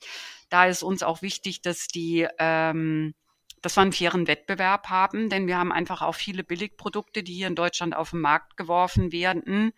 Da 0.50 0.66
ist 0.66 0.84
uns 0.84 1.04
auch 1.04 1.22
wichtig, 1.22 1.62
dass 1.62 1.88
die 1.88 2.28
ähm, 2.40 3.14
dass 3.64 3.78
wir 3.78 3.82
einen 3.82 3.94
fairen 3.94 4.28
Wettbewerb 4.28 4.90
haben, 4.90 5.30
denn 5.30 5.48
wir 5.48 5.58
haben 5.58 5.72
einfach 5.72 6.02
auch 6.02 6.16
viele 6.16 6.44
Billigprodukte, 6.44 7.24
die 7.24 7.34
hier 7.34 7.48
in 7.48 7.56
Deutschland 7.56 7.96
auf 7.96 8.10
den 8.10 8.20
Markt 8.20 8.58
geworfen 8.58 9.14
werden, 9.14 9.72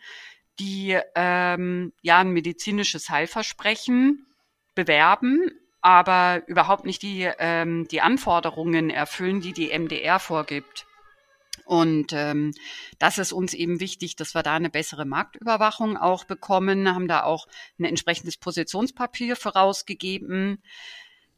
die 0.60 0.97
ähm, 1.13 1.93
ja 2.01 2.17
ein 2.17 2.31
medizinisches 2.31 3.10
Heilversprechen 3.10 4.25
bewerben, 4.73 5.51
aber 5.81 6.41
überhaupt 6.47 6.86
nicht 6.86 7.03
die, 7.03 7.29
ähm, 7.38 7.88
die 7.88 8.01
Anforderungen 8.01 8.89
erfüllen, 8.89 9.39
die 9.39 9.53
die 9.53 9.69
MDR 9.77 10.19
vorgibt. 10.19 10.88
Und 11.65 12.13
ähm, 12.13 12.51
das 12.99 13.17
ist 13.17 13.34
uns 13.34 13.54
eben 13.54 13.80
wichtig, 13.80 14.15
dass 14.15 14.36
wir 14.36 14.43
da 14.43 14.54
eine 14.54 14.69
bessere 14.69 15.06
Marktüberwachung 15.06 15.97
auch 15.97 16.23
bekommen, 16.23 16.93
haben 16.93 17.08
da 17.08 17.23
auch 17.23 17.47
ein 17.80 17.86
entsprechendes 17.86 18.38
Positionspapier 18.38 19.36
vorausgegeben. 19.36 20.62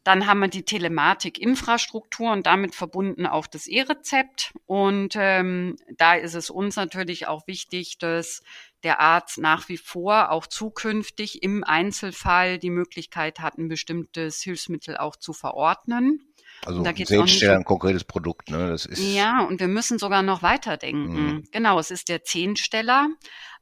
Dann 0.04 0.26
haben 0.26 0.40
wir 0.40 0.48
die 0.48 0.64
Telematik-Infrastruktur 0.64 2.32
und 2.32 2.46
damit 2.46 2.76
verbunden 2.76 3.26
auch 3.26 3.46
das 3.46 3.68
E-Rezept. 3.68 4.54
Und 4.66 5.16
ähm, 5.18 5.76
da 5.98 6.16
ist 6.16 6.34
es 6.34 6.50
uns 6.50 6.78
natürlich 6.78 7.28
auch 7.28 7.46
wichtig, 7.48 7.98
dass 7.98 8.42
der 8.84 9.02
Arzt 9.02 9.38
nach 9.38 9.68
wie 9.68 9.78
vor 9.78 10.32
auch 10.32 10.48
zukünftig 10.48 11.44
im 11.44 11.64
Einzelfall 11.66 12.58
die 12.58 12.70
Möglichkeit 12.70 13.40
hat, 13.42 13.58
ein 13.58 13.68
bestimmtes 13.68 14.42
Hilfsmittel 14.42 14.96
auch 14.96 15.18
zu 15.18 15.34
verordnen. 15.34 16.22
Also 16.66 16.84
da 16.84 16.94
selbst 16.96 17.44
ein 17.44 17.64
konkretes 17.64 18.04
Produkt, 18.04 18.50
ne? 18.50 18.70
Das 18.70 18.86
ist 18.86 19.00
ja, 19.00 19.44
und 19.44 19.60
wir 19.60 19.68
müssen 19.68 20.00
sogar 20.00 20.24
noch 20.24 20.42
weiterdenken. 20.42 21.26
Mhm. 21.26 21.48
Genau, 21.52 21.80
es 21.80 21.92
ist 21.92 22.10
der 22.10 22.24
Zehnsteller, 22.24 23.10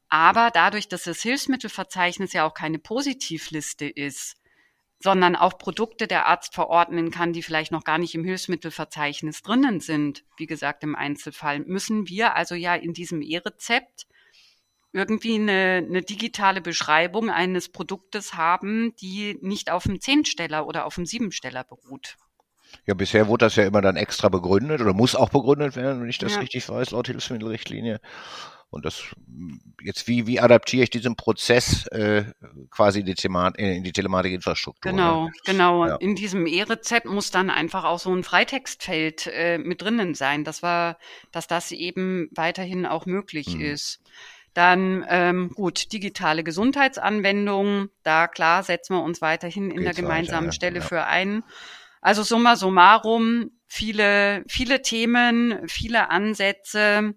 Aber 0.10 0.52
dadurch, 0.52 0.88
dass 0.88 1.04
das 1.04 1.22
Hilfsmittelverzeichnis 1.22 2.34
ja 2.34 2.48
auch 2.48 2.54
keine 2.54 2.80
Positivliste 2.80 3.86
ist, 3.86 4.38
sondern 5.02 5.36
auch 5.36 5.58
Produkte 5.58 6.08
der 6.08 6.26
Arzt 6.26 6.54
verordnen 6.54 7.12
kann, 7.12 7.34
die 7.34 7.44
vielleicht 7.44 7.72
noch 7.72 7.84
gar 7.84 7.98
nicht 7.98 8.16
im 8.16 8.24
Hilfsmittelverzeichnis 8.24 9.42
drinnen 9.42 9.80
sind, 9.80 10.24
wie 10.38 10.46
gesagt 10.48 10.84
im 10.84 10.96
Einzelfall, 10.96 11.60
müssen 11.60 12.08
wir 12.08 12.36
also 12.36 12.56
ja 12.56 12.76
in 12.76 12.94
diesem 12.94 13.22
E-Rezept 13.22 14.08
irgendwie 14.94 15.36
eine, 15.36 15.84
eine 15.86 16.02
digitale 16.02 16.62
Beschreibung 16.62 17.30
eines 17.30 17.70
Produktes 17.70 18.36
haben, 18.36 18.96
die 19.02 19.38
nicht 19.42 19.70
auf 19.70 19.84
dem 19.84 20.00
Zehnsteller 20.00 20.66
oder 20.66 20.86
auf 20.86 20.96
dem 20.96 21.06
Siebensteller 21.06 21.66
beruht. 21.66 22.16
Ja, 22.86 22.94
bisher 22.94 23.28
wurde 23.28 23.46
das 23.46 23.56
ja 23.56 23.66
immer 23.66 23.82
dann 23.82 23.96
extra 23.96 24.30
begründet 24.30 24.82
oder 24.82 24.94
muss 24.94 25.16
auch 25.16 25.30
begründet 25.30 25.76
werden, 25.76 26.02
wenn 26.02 26.10
ich 26.10 26.18
das 26.18 26.34
ja. 26.34 26.40
richtig 26.40 26.68
weiß, 26.68 26.92
laut 26.92 27.08
Hilfsmittelrichtlinie. 27.08 28.00
Und 28.70 28.84
das 28.84 29.04
jetzt 29.82 30.08
wie 30.08 30.28
wie 30.28 30.42
adaptiere 30.42 30.84
ich 30.84 30.90
diesen 30.90 31.16
Prozess 31.16 31.88
äh, 31.88 32.26
quasi 32.72 33.00
in 33.00 33.06
die, 33.06 33.14
Themat 33.14 33.58
in 33.58 33.84
die 33.84 33.94
Telematikinfrastruktur? 33.94 34.92
Genau, 34.92 35.26
ne? 35.26 35.32
genau. 35.46 35.86
Ja. 35.86 35.96
In 35.96 36.16
diesem 36.16 36.46
E-Rezept 36.46 37.06
muss 37.06 37.32
dann 37.32 37.50
einfach 37.50 37.86
auch 37.86 38.00
so 38.00 38.14
ein 38.14 38.24
Freitextfeld 38.24 39.28
äh, 39.28 39.60
mit 39.60 39.82
drinnen 39.82 40.14
sein, 40.14 40.44
dass 40.44 40.62
wir, 40.62 40.98
dass 41.32 41.48
das 41.48 41.72
eben 41.72 42.30
weiterhin 42.36 42.86
auch 42.86 43.06
möglich 43.06 43.56
mhm. 43.56 43.62
ist. 43.62 44.02
Dann 44.54 45.06
ähm, 45.10 45.52
gut, 45.54 45.92
digitale 45.94 46.44
Gesundheitsanwendungen, 46.44 47.92
da 48.04 48.28
klar 48.28 48.64
setzen 48.64 48.96
wir 48.96 49.04
uns 49.04 49.22
weiterhin 49.22 49.70
in 49.70 49.78
Geht's 49.78 49.96
der 49.96 50.04
gemeinsamen 50.04 50.48
weiter, 50.48 50.48
ja. 50.48 50.52
Stelle 50.52 50.80
ja. 50.80 50.86
für 50.86 51.06
ein. 51.06 51.44
Also 52.06 52.22
summa 52.22 52.56
summarum, 52.56 53.50
viele, 53.66 54.44
viele 54.48 54.84
Themen, 54.84 55.68
viele 55.68 56.12
Ansätze. 56.12 57.16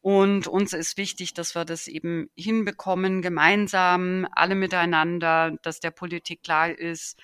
Und 0.00 0.48
uns 0.48 0.72
ist 0.72 0.96
wichtig, 0.96 1.32
dass 1.32 1.54
wir 1.54 1.64
das 1.64 1.86
eben 1.86 2.28
hinbekommen, 2.34 3.22
gemeinsam, 3.22 4.26
alle 4.32 4.56
miteinander, 4.56 5.56
dass 5.62 5.78
der 5.78 5.92
Politik 5.92 6.42
klar 6.42 6.76
ist, 6.76 7.20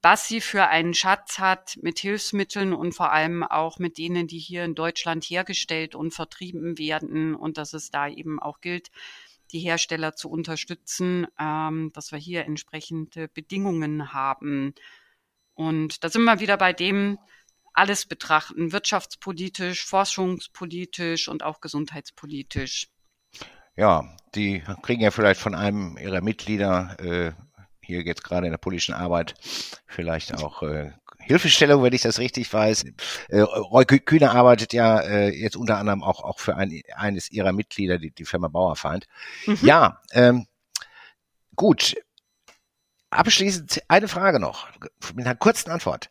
was 0.00 0.26
sie 0.26 0.40
für 0.40 0.68
einen 0.68 0.94
Schatz 0.94 1.38
hat 1.38 1.76
mit 1.82 1.98
Hilfsmitteln 1.98 2.72
und 2.72 2.92
vor 2.92 3.12
allem 3.12 3.42
auch 3.42 3.78
mit 3.78 3.98
denen, 3.98 4.26
die 4.26 4.38
hier 4.38 4.64
in 4.64 4.74
Deutschland 4.74 5.24
hergestellt 5.24 5.94
und 5.94 6.14
vertrieben 6.14 6.78
werden 6.78 7.34
und 7.34 7.58
dass 7.58 7.74
es 7.74 7.90
da 7.90 8.08
eben 8.08 8.40
auch 8.40 8.62
gilt, 8.62 8.90
die 9.52 9.60
Hersteller 9.60 10.14
zu 10.16 10.30
unterstützen, 10.30 11.26
ähm, 11.38 11.90
dass 11.92 12.10
wir 12.10 12.18
hier 12.18 12.46
entsprechende 12.46 13.28
Bedingungen 13.28 14.14
haben. 14.14 14.72
Und 15.58 16.04
da 16.04 16.08
sind 16.08 16.22
wir 16.22 16.38
wieder 16.38 16.56
bei 16.56 16.72
dem, 16.72 17.18
alles 17.74 18.06
betrachten, 18.06 18.70
wirtschaftspolitisch, 18.70 19.84
forschungspolitisch 19.84 21.26
und 21.26 21.42
auch 21.42 21.60
gesundheitspolitisch. 21.60 22.86
Ja, 23.74 24.04
die 24.36 24.62
kriegen 24.82 25.02
ja 25.02 25.10
vielleicht 25.10 25.40
von 25.40 25.56
einem 25.56 25.98
ihrer 25.98 26.20
Mitglieder 26.20 26.96
äh, 27.00 27.32
hier 27.80 28.02
jetzt 28.02 28.22
gerade 28.22 28.46
in 28.46 28.52
der 28.52 28.58
politischen 28.58 28.94
Arbeit 28.94 29.34
vielleicht 29.88 30.32
auch 30.32 30.62
äh, 30.62 30.92
Hilfestellung, 31.18 31.82
wenn 31.82 31.92
ich 31.92 32.02
das 32.02 32.20
richtig 32.20 32.52
weiß. 32.52 32.84
Äh, 33.28 33.40
Roy 33.40 33.84
Kühne 33.84 34.30
arbeitet 34.30 34.72
ja 34.72 35.00
äh, 35.00 35.30
jetzt 35.30 35.56
unter 35.56 35.78
anderem 35.78 36.04
auch, 36.04 36.22
auch 36.22 36.38
für 36.38 36.56
ein, 36.56 36.82
eines 36.94 37.32
ihrer 37.32 37.52
Mitglieder, 37.52 37.98
die, 37.98 38.12
die 38.12 38.24
Firma 38.24 38.46
Bauerfeind. 38.46 39.08
Mhm. 39.46 39.58
Ja, 39.62 40.00
ähm, 40.12 40.46
gut. 41.56 41.96
Abschließend 43.10 43.82
eine 43.88 44.08
Frage 44.08 44.38
noch, 44.38 44.68
mit 45.14 45.26
einer 45.26 45.34
kurzen 45.34 45.70
Antwort. 45.70 46.10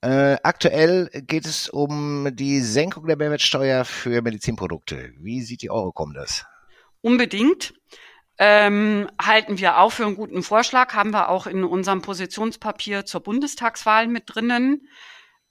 Äh, 0.00 0.36
aktuell 0.42 1.08
geht 1.12 1.46
es 1.46 1.68
um 1.68 2.28
die 2.34 2.60
Senkung 2.60 3.06
der 3.06 3.16
Mehrwertsteuer 3.16 3.84
für 3.84 4.22
Medizinprodukte. 4.22 5.12
Wie 5.18 5.42
sieht 5.42 5.62
die 5.62 5.70
Eurocom 5.70 6.14
das? 6.14 6.44
Unbedingt. 7.00 7.74
Ähm, 8.38 9.08
halten 9.20 9.58
wir 9.58 9.78
auch 9.78 9.92
für 9.92 10.04
einen 10.04 10.16
guten 10.16 10.42
Vorschlag, 10.42 10.94
haben 10.94 11.12
wir 11.12 11.30
auch 11.30 11.46
in 11.46 11.64
unserem 11.64 12.02
Positionspapier 12.02 13.06
zur 13.06 13.22
Bundestagswahl 13.22 14.08
mit 14.08 14.24
drinnen. 14.26 14.88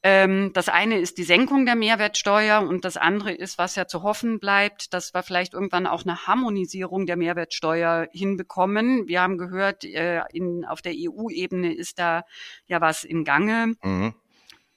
Ähm, 0.08 0.54
das 0.54 0.70
eine 0.70 1.00
ist 1.00 1.18
die 1.18 1.24
Senkung 1.24 1.66
der 1.66 1.74
Mehrwertsteuer 1.74 2.62
und 2.62 2.86
das 2.86 2.96
andere 2.96 3.32
ist, 3.32 3.58
was 3.58 3.76
ja 3.76 3.88
zu 3.88 4.04
hoffen 4.04 4.40
bleibt, 4.40 4.94
dass 4.94 5.16
wir 5.16 5.24
vielleicht 5.24 5.56
irgendwann 5.56 5.88
auch 5.88 6.04
eine 6.04 6.28
Harmonisierung 6.28 7.08
der 7.08 7.18
Mehrwertsteuer 7.18 8.08
hinbekommen. 8.12 9.08
Wir 9.08 9.24
haben 9.24 9.40
gehört, 9.40 9.84
äh, 9.84 10.22
in, 10.32 10.64
auf 10.64 10.84
der 10.84 10.94
EU-Ebene 10.96 11.74
ist 11.74 11.98
da 11.98 12.24
ja 12.68 12.82
was 12.82 13.04
in 13.04 13.24
Gange. 13.24 13.74
Mhm. 13.82 14.14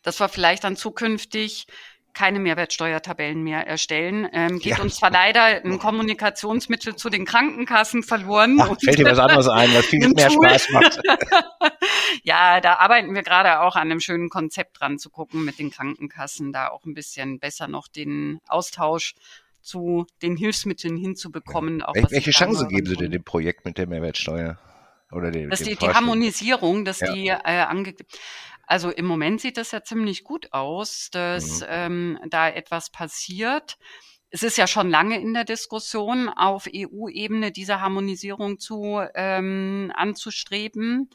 Dass 0.00 0.18
wir 0.18 0.30
vielleicht 0.30 0.64
dann 0.64 0.76
zukünftig 0.76 1.66
keine 2.14 2.40
Mehrwertsteuertabellen 2.40 3.42
mehr 3.42 3.66
erstellen. 3.66 4.28
Ähm, 4.32 4.58
geht 4.58 4.78
ja. 4.78 4.82
uns 4.82 4.96
zwar 4.96 5.10
leider 5.10 5.64
ein 5.64 5.78
Kommunikationsmittel 5.78 6.96
zu 6.96 7.10
den 7.10 7.24
Krankenkassen 7.24 8.02
verloren. 8.02 8.58
Ach, 8.60 8.76
fällt 8.82 8.98
dir 8.98 9.04
was 9.04 9.18
anderes 9.18 9.48
ein, 9.48 9.72
was 9.74 9.86
viel 9.86 10.08
mehr 10.14 10.30
Spaß 10.30 10.70
macht. 10.70 11.00
ja, 12.24 12.60
da 12.60 12.74
arbeiten 12.74 13.14
wir 13.14 13.22
gerade 13.22 13.60
auch 13.60 13.76
an 13.76 13.90
einem 13.90 14.00
schönen 14.00 14.28
Konzept 14.28 14.80
dran 14.80 14.98
zu 14.98 15.10
gucken 15.10 15.44
mit 15.44 15.58
den 15.58 15.70
Krankenkassen, 15.70 16.52
da 16.52 16.68
auch 16.68 16.84
ein 16.84 16.94
bisschen 16.94 17.38
besser 17.38 17.68
noch 17.68 17.88
den 17.88 18.40
Austausch 18.48 19.14
zu 19.62 20.06
den 20.22 20.36
Hilfsmitteln 20.36 20.96
hinzubekommen. 20.96 21.82
Auch 21.82 21.94
Wel 21.94 22.06
welche 22.10 22.30
Chance 22.30 22.66
geben 22.68 22.86
Sie 22.86 22.96
denn 22.96 23.10
dem 23.10 23.24
Projekt 23.24 23.64
mit 23.64 23.78
der 23.78 23.86
Mehrwertsteuer? 23.86 24.58
Oder 25.10 25.30
dem, 25.30 25.50
dass 25.50 25.62
die, 25.62 25.76
die 25.76 25.88
Harmonisierung, 25.88 26.84
dass 26.84 27.00
ja. 27.00 27.12
die 27.12 27.28
äh, 27.28 27.62
ange 27.62 27.94
also 28.66 28.90
im 28.90 29.06
Moment 29.06 29.40
sieht 29.40 29.56
das 29.56 29.70
ja 29.70 29.82
ziemlich 29.82 30.24
gut 30.24 30.52
aus, 30.52 31.08
dass 31.10 31.60
mhm. 31.60 31.66
ähm, 31.68 32.18
da 32.28 32.50
etwas 32.50 32.90
passiert. 32.90 33.78
Es 34.28 34.42
ist 34.42 34.58
ja 34.58 34.66
schon 34.66 34.90
lange 34.90 35.18
in 35.18 35.32
der 35.32 35.44
Diskussion, 35.44 36.28
auf 36.28 36.68
EU-Ebene 36.70 37.50
diese 37.50 37.80
Harmonisierung 37.80 38.58
zu 38.58 39.00
ähm, 39.14 39.90
anzustreben. 39.96 41.08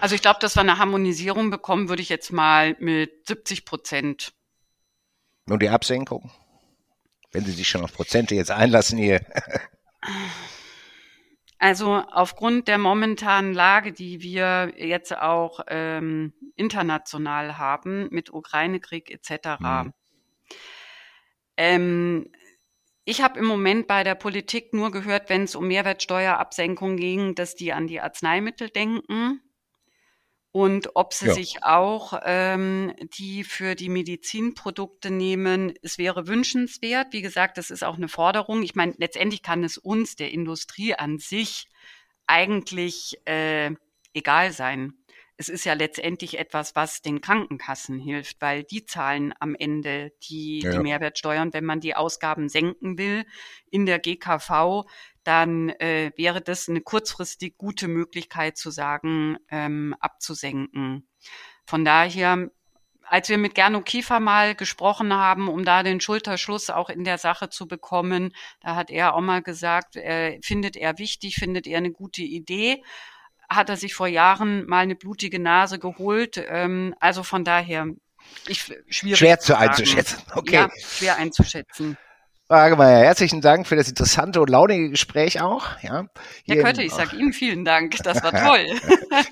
Also 0.00 0.14
ich 0.14 0.22
glaube, 0.22 0.38
dass 0.40 0.54
wir 0.54 0.60
eine 0.60 0.78
Harmonisierung 0.78 1.50
bekommen, 1.50 1.88
würde 1.88 2.02
ich 2.02 2.08
jetzt 2.08 2.30
mal 2.30 2.76
mit 2.78 3.26
70 3.26 3.64
Prozent. 3.64 4.32
Und 5.46 5.60
die 5.60 5.68
Absenkung? 5.68 6.30
Wenn 7.32 7.44
Sie 7.44 7.52
sich 7.52 7.68
schon 7.68 7.82
auf 7.82 7.92
Prozente 7.92 8.36
jetzt 8.36 8.52
einlassen 8.52 8.96
hier. 8.96 9.22
Also 11.58 11.94
aufgrund 11.94 12.68
der 12.68 12.78
momentanen 12.78 13.52
Lage, 13.52 13.92
die 13.92 14.22
wir 14.22 14.72
jetzt 14.76 15.16
auch 15.16 15.60
ähm, 15.68 16.32
international 16.54 17.58
haben 17.58 18.08
mit 18.10 18.32
Ukraine-Krieg 18.32 19.10
etc. 19.10 19.58
Mhm. 19.58 19.92
Ähm, 21.56 22.32
ich 23.04 23.22
habe 23.22 23.38
im 23.38 23.46
Moment 23.46 23.88
bei 23.88 24.04
der 24.04 24.14
Politik 24.14 24.72
nur 24.72 24.92
gehört, 24.92 25.30
wenn 25.30 25.44
es 25.44 25.56
um 25.56 25.66
Mehrwertsteuerabsenkung 25.66 26.96
ging, 26.96 27.34
dass 27.34 27.54
die 27.56 27.72
an 27.72 27.86
die 27.86 28.00
Arzneimittel 28.00 28.68
denken 28.68 29.40
und 30.58 30.96
ob 30.96 31.14
sie 31.14 31.28
ja. 31.28 31.34
sich 31.34 31.62
auch 31.62 32.20
ähm, 32.24 32.92
die 33.16 33.44
für 33.44 33.76
die 33.76 33.88
Medizinprodukte 33.88 35.08
nehmen. 35.08 35.72
Es 35.82 35.98
wäre 35.98 36.26
wünschenswert. 36.26 37.12
Wie 37.12 37.22
gesagt, 37.22 37.58
das 37.58 37.70
ist 37.70 37.84
auch 37.84 37.94
eine 37.94 38.08
Forderung. 38.08 38.64
Ich 38.64 38.74
meine, 38.74 38.92
letztendlich 38.98 39.42
kann 39.42 39.62
es 39.62 39.78
uns, 39.78 40.16
der 40.16 40.32
Industrie 40.32 40.94
an 40.94 41.18
sich, 41.18 41.68
eigentlich 42.26 43.20
äh, 43.24 43.70
egal 44.14 44.50
sein. 44.50 44.94
Es 45.36 45.48
ist 45.48 45.64
ja 45.64 45.74
letztendlich 45.74 46.40
etwas, 46.40 46.74
was 46.74 47.02
den 47.02 47.20
Krankenkassen 47.20 48.00
hilft, 48.00 48.40
weil 48.40 48.64
die 48.64 48.84
zahlen 48.84 49.32
am 49.38 49.54
Ende 49.54 50.10
die, 50.28 50.62
ja. 50.64 50.72
die 50.72 50.80
Mehrwertsteuern. 50.80 51.52
Wenn 51.52 51.66
man 51.66 51.78
die 51.78 51.94
Ausgaben 51.94 52.48
senken 52.48 52.98
will 52.98 53.24
in 53.70 53.86
der 53.86 54.00
GKV, 54.00 54.86
dann 55.28 55.68
äh, 55.68 56.10
wäre 56.16 56.40
das 56.40 56.68
eine 56.68 56.80
kurzfristig 56.80 57.58
gute 57.58 57.86
Möglichkeit 57.86 58.56
zu 58.56 58.70
sagen, 58.70 59.36
ähm, 59.50 59.94
abzusenken. 60.00 61.06
Von 61.66 61.84
daher, 61.84 62.50
als 63.02 63.28
wir 63.28 63.36
mit 63.36 63.54
Gernot 63.54 63.84
Kiefer 63.84 64.20
mal 64.20 64.54
gesprochen 64.54 65.12
haben, 65.12 65.48
um 65.48 65.66
da 65.66 65.82
den 65.82 66.00
Schulterschluss 66.00 66.70
auch 66.70 66.88
in 66.88 67.04
der 67.04 67.18
Sache 67.18 67.50
zu 67.50 67.68
bekommen, 67.68 68.34
da 68.60 68.74
hat 68.74 68.90
er 68.90 69.14
auch 69.14 69.20
mal 69.20 69.42
gesagt, 69.42 69.96
äh, 69.96 70.40
findet 70.42 70.76
er 70.76 70.98
wichtig, 70.98 71.36
findet 71.36 71.66
er 71.66 71.78
eine 71.78 71.92
gute 71.92 72.22
Idee 72.22 72.82
hat 73.50 73.70
er 73.70 73.78
sich 73.78 73.94
vor 73.94 74.08
Jahren 74.08 74.66
mal 74.66 74.80
eine 74.80 74.94
blutige 74.94 75.38
Nase 75.38 75.78
geholt. 75.78 76.36
Ähm, 76.50 76.94
also 77.00 77.22
von 77.22 77.44
daher, 77.44 77.86
ich, 78.46 78.64
schwierig 78.90 79.18
schwer 79.18 79.38
zu, 79.38 79.54
zu 79.54 79.58
einzuschätzen. 79.58 80.22
Okay. 80.34 80.54
Ja, 80.54 80.68
schwer 80.78 81.16
einzuschätzen. 81.16 81.96
Hagemeyer, 82.50 83.04
herzlichen 83.04 83.42
Dank 83.42 83.66
für 83.66 83.76
das 83.76 83.90
interessante 83.90 84.40
und 84.40 84.48
launige 84.48 84.88
Gespräch 84.88 85.42
auch. 85.42 85.66
Ja, 85.82 86.06
Herr 86.46 86.62
Kötte, 86.62 86.82
ich 86.82 86.94
sage 86.94 87.14
Ihnen 87.16 87.34
vielen 87.34 87.66
Dank. 87.66 87.96
Das 88.02 88.22
war 88.22 88.32
toll. 88.46 88.66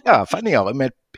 ja, 0.05 0.27
fand 0.27 0.47
ich 0.47 0.59
auch. 0.59 0.71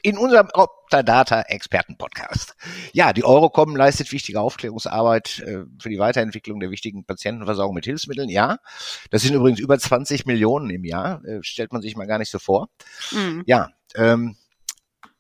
In 0.03 0.17
unserem 0.17 0.49
Optadata 0.53 1.43
Experten 1.43 1.99
Podcast. 1.99 2.55
Ja, 2.93 3.13
die 3.13 3.25
Eurocom 3.25 3.75
leistet 3.75 4.13
wichtige 4.13 4.41
Aufklärungsarbeit 4.41 5.41
äh, 5.41 5.65
für 5.81 5.89
die 5.89 5.99
Weiterentwicklung 5.99 6.61
der 6.61 6.71
wichtigen 6.71 7.05
Patientenversorgung 7.05 7.75
mit 7.75 7.85
Hilfsmitteln. 7.85 8.29
Ja, 8.29 8.59
das 9.11 9.23
sind 9.23 9.35
übrigens 9.35 9.59
über 9.59 9.77
20 9.77 10.25
Millionen 10.25 10.71
im 10.71 10.85
Jahr. 10.85 11.25
Äh, 11.25 11.41
stellt 11.43 11.73
man 11.73 11.83
sich 11.83 11.97
mal 11.97 12.07
gar 12.07 12.19
nicht 12.19 12.31
so 12.31 12.39
vor. 12.39 12.69
Mhm. 13.11 13.43
Ja, 13.47 13.71
ähm, 13.97 14.37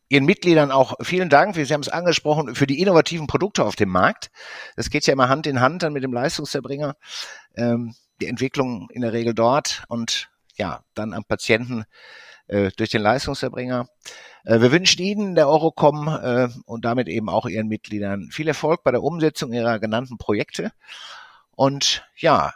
Ihren 0.08 0.24
Mitgliedern 0.24 0.70
auch 0.70 0.94
vielen 1.02 1.28
Dank, 1.28 1.54
Sie 1.54 1.66
haben 1.66 1.82
es 1.82 1.88
angesprochen, 1.88 2.54
für 2.54 2.66
die 2.66 2.80
innovativen 2.80 3.26
Produkte 3.26 3.64
auf 3.64 3.76
dem 3.76 3.90
Markt. 3.90 4.30
Das 4.76 4.88
geht 4.88 5.06
ja 5.06 5.12
immer 5.12 5.28
Hand 5.28 5.46
in 5.46 5.60
Hand 5.60 5.82
dann 5.82 5.92
mit 5.92 6.02
dem 6.02 6.12
Leistungserbringer. 6.12 6.96
Ähm, 7.56 7.94
die 8.20 8.26
Entwicklung 8.26 8.88
in 8.90 9.02
der 9.02 9.12
Regel 9.12 9.34
dort 9.34 9.84
und 9.88 10.28
ja, 10.56 10.82
dann 10.94 11.12
am 11.12 11.24
Patienten 11.24 11.84
äh, 12.48 12.70
durch 12.76 12.90
den 12.90 13.02
Leistungserbringer. 13.02 13.86
Äh, 14.44 14.60
wir 14.60 14.72
wünschen 14.72 15.02
Ihnen, 15.02 15.34
der 15.34 15.48
Eurocom 15.48 16.08
äh, 16.08 16.48
und 16.64 16.84
damit 16.84 17.08
eben 17.08 17.28
auch 17.28 17.46
Ihren 17.46 17.68
Mitgliedern 17.68 18.30
viel 18.32 18.48
Erfolg 18.48 18.82
bei 18.82 18.90
der 18.90 19.02
Umsetzung 19.02 19.52
Ihrer 19.52 19.78
genannten 19.78 20.18
Projekte. 20.18 20.72
Und 21.52 22.04
ja, 22.16 22.54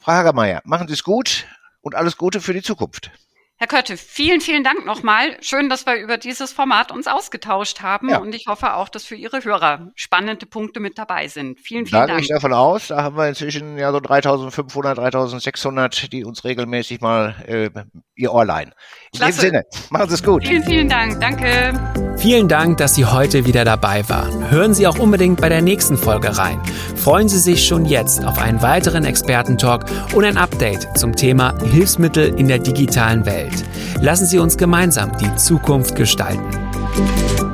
Frau 0.00 0.12
Hagermeier, 0.12 0.62
machen 0.64 0.88
Sie 0.88 0.94
es 0.94 1.02
gut 1.02 1.46
und 1.80 1.94
alles 1.94 2.16
Gute 2.16 2.40
für 2.40 2.54
die 2.54 2.62
Zukunft. 2.62 3.10
Herr 3.58 3.68
Kötte, 3.68 3.96
vielen, 3.96 4.42
vielen 4.42 4.64
Dank 4.64 4.84
nochmal. 4.84 5.38
Schön, 5.40 5.70
dass 5.70 5.86
wir 5.86 5.94
über 5.96 6.18
dieses 6.18 6.52
Format 6.52 6.92
uns 6.92 7.06
ausgetauscht 7.06 7.80
haben 7.80 8.10
ja. 8.10 8.18
und 8.18 8.34
ich 8.34 8.48
hoffe 8.48 8.74
auch, 8.74 8.90
dass 8.90 9.06
für 9.06 9.14
Ihre 9.14 9.42
Hörer 9.42 9.92
spannende 9.94 10.44
Punkte 10.44 10.78
mit 10.78 10.98
dabei 10.98 11.26
sind. 11.28 11.58
Vielen, 11.58 11.86
vielen 11.86 12.02
da 12.02 12.06
Dank. 12.06 12.18
gehe 12.18 12.24
ich 12.24 12.28
davon 12.28 12.52
aus. 12.52 12.88
Da 12.88 13.02
haben 13.02 13.16
wir 13.16 13.26
inzwischen 13.26 13.78
ja 13.78 13.92
so 13.92 14.00
3500, 14.00 14.98
3600, 14.98 16.12
die 16.12 16.26
uns 16.26 16.44
regelmäßig 16.44 17.00
mal 17.00 17.34
äh, 17.46 17.70
ihr 18.14 18.34
Ohr 18.34 18.44
leihen. 18.44 18.74
In 19.12 19.20
Klasse. 19.20 19.40
dem 19.40 19.40
Sinne, 19.40 19.62
machen 19.88 20.08
Sie 20.10 20.14
es 20.16 20.22
gut. 20.22 20.46
Vielen, 20.46 20.64
vielen 20.64 20.88
Dank. 20.90 21.18
Danke. 21.18 21.72
Vielen 22.18 22.48
Dank, 22.48 22.76
dass 22.76 22.94
Sie 22.94 23.06
heute 23.06 23.46
wieder 23.46 23.64
dabei 23.64 24.06
waren. 24.08 24.50
Hören 24.50 24.74
Sie 24.74 24.86
auch 24.86 24.98
unbedingt 24.98 25.40
bei 25.40 25.48
der 25.48 25.62
nächsten 25.62 25.96
Folge 25.96 26.36
rein. 26.36 26.60
Freuen 26.94 27.28
Sie 27.28 27.38
sich 27.38 27.66
schon 27.66 27.86
jetzt 27.86 28.24
auf 28.24 28.38
einen 28.38 28.60
weiteren 28.60 29.04
Expertentalk 29.04 29.84
und 30.14 30.24
ein 30.24 30.36
Update 30.36 30.98
zum 30.98 31.16
Thema 31.16 31.54
Hilfsmittel 31.62 32.38
in 32.38 32.48
der 32.48 32.58
digitalen 32.58 33.24
Welt. 33.46 33.64
Lassen 34.00 34.26
Sie 34.26 34.38
uns 34.38 34.56
gemeinsam 34.56 35.12
die 35.18 35.34
Zukunft 35.36 35.94
gestalten. 35.94 37.45